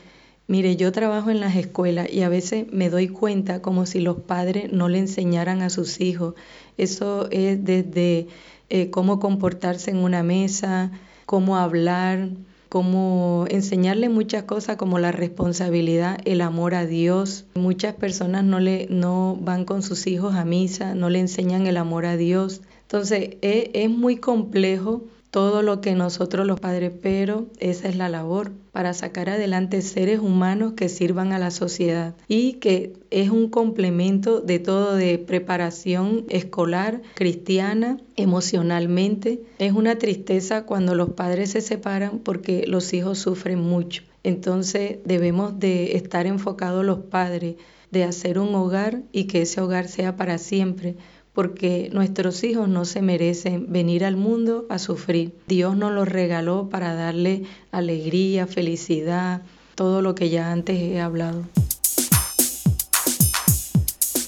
Mire, 0.46 0.76
yo 0.76 0.92
trabajo 0.92 1.30
en 1.30 1.40
las 1.40 1.56
escuelas 1.56 2.12
y 2.12 2.20
a 2.20 2.28
veces 2.28 2.66
me 2.70 2.90
doy 2.90 3.08
cuenta 3.08 3.62
como 3.62 3.86
si 3.86 4.00
los 4.00 4.20
padres 4.20 4.70
no 4.70 4.90
le 4.90 4.98
enseñaran 4.98 5.62
a 5.62 5.70
sus 5.70 6.02
hijos. 6.02 6.34
Eso 6.76 7.28
es 7.30 7.64
desde 7.64 8.26
eh, 8.70 8.90
cómo 8.90 9.20
comportarse 9.20 9.90
en 9.90 9.98
una 9.98 10.22
mesa, 10.22 10.90
cómo 11.26 11.56
hablar, 11.56 12.30
cómo 12.70 13.46
enseñarle 13.50 14.08
muchas 14.08 14.44
cosas 14.44 14.76
como 14.76 14.98
la 14.98 15.12
responsabilidad, 15.12 16.18
el 16.24 16.40
amor 16.40 16.74
a 16.74 16.86
Dios. 16.86 17.44
Muchas 17.54 17.94
personas 17.94 18.44
no, 18.44 18.60
le, 18.60 18.86
no 18.88 19.36
van 19.40 19.64
con 19.64 19.82
sus 19.82 20.06
hijos 20.06 20.36
a 20.36 20.44
misa, 20.44 20.94
no 20.94 21.10
le 21.10 21.18
enseñan 21.18 21.66
el 21.66 21.76
amor 21.76 22.06
a 22.06 22.16
Dios. 22.16 22.62
Entonces 22.82 23.36
es, 23.42 23.70
es 23.74 23.90
muy 23.90 24.16
complejo 24.16 25.02
todo 25.30 25.62
lo 25.62 25.80
que 25.80 25.94
nosotros 25.94 26.46
los 26.46 26.60
padres, 26.60 26.92
pero 27.02 27.46
esa 27.58 27.88
es 27.88 27.96
la 27.96 28.08
labor 28.08 28.52
para 28.72 28.94
sacar 28.94 29.30
adelante 29.30 29.82
seres 29.82 30.18
humanos 30.18 30.72
que 30.74 30.88
sirvan 30.88 31.32
a 31.32 31.38
la 31.38 31.50
sociedad 31.50 32.14
y 32.28 32.54
que 32.54 32.94
es 33.10 33.30
un 33.30 33.48
complemento 33.48 34.40
de 34.40 34.58
todo 34.58 34.96
de 34.96 35.18
preparación 35.18 36.24
escolar, 36.28 37.02
cristiana, 37.14 37.98
emocionalmente. 38.16 39.42
Es 39.58 39.72
una 39.72 39.96
tristeza 39.96 40.66
cuando 40.66 40.94
los 40.94 41.10
padres 41.10 41.50
se 41.50 41.60
separan 41.60 42.18
porque 42.18 42.64
los 42.66 42.92
hijos 42.92 43.18
sufren 43.18 43.60
mucho. 43.60 44.02
Entonces 44.22 44.98
debemos 45.04 45.58
de 45.58 45.96
estar 45.96 46.26
enfocados 46.26 46.84
los 46.84 46.98
padres 46.98 47.56
de 47.90 48.04
hacer 48.04 48.38
un 48.38 48.54
hogar 48.54 49.02
y 49.12 49.24
que 49.24 49.42
ese 49.42 49.60
hogar 49.60 49.88
sea 49.88 50.16
para 50.16 50.38
siempre 50.38 50.96
porque 51.32 51.90
nuestros 51.92 52.42
hijos 52.44 52.68
no 52.68 52.84
se 52.84 53.02
merecen 53.02 53.72
venir 53.72 54.04
al 54.04 54.16
mundo 54.16 54.66
a 54.68 54.78
sufrir. 54.78 55.32
Dios 55.46 55.76
nos 55.76 55.92
los 55.92 56.08
regaló 56.08 56.68
para 56.68 56.94
darle 56.94 57.44
alegría, 57.70 58.46
felicidad, 58.46 59.42
todo 59.74 60.02
lo 60.02 60.14
que 60.14 60.30
ya 60.30 60.50
antes 60.52 60.78
he 60.78 61.00
hablado. 61.00 61.44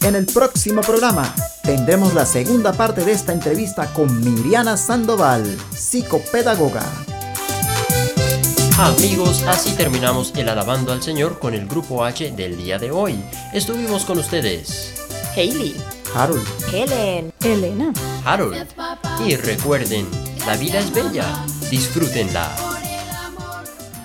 En 0.02 0.16
el 0.16 0.26
próximo 0.26 0.80
programa 0.80 1.32
tendremos 1.62 2.12
la 2.12 2.26
segunda 2.26 2.72
parte 2.72 3.04
de 3.04 3.12
esta 3.12 3.32
entrevista 3.32 3.92
con 3.92 4.20
Miriana 4.24 4.76
Sandoval, 4.76 5.44
psicopedagoga. 5.70 6.82
Amigos, 8.78 9.44
así 9.44 9.76
terminamos 9.76 10.32
el 10.36 10.48
Alabando 10.48 10.92
al 10.92 11.02
Señor 11.02 11.38
con 11.38 11.54
el 11.54 11.68
Grupo 11.68 12.04
H 12.04 12.32
del 12.32 12.56
día 12.56 12.78
de 12.78 12.90
hoy. 12.90 13.22
Estuvimos 13.52 14.04
con 14.04 14.18
ustedes. 14.18 14.92
Hailey. 15.36 15.76
Harold, 16.14 16.46
Helen, 16.70 17.32
Elena, 17.42 17.92
Harold. 18.24 18.66
Y 19.26 19.36
recuerden, 19.36 20.06
la 20.46 20.56
vida 20.56 20.78
es 20.80 20.92
bella, 20.92 21.24
disfrútenla. 21.70 22.71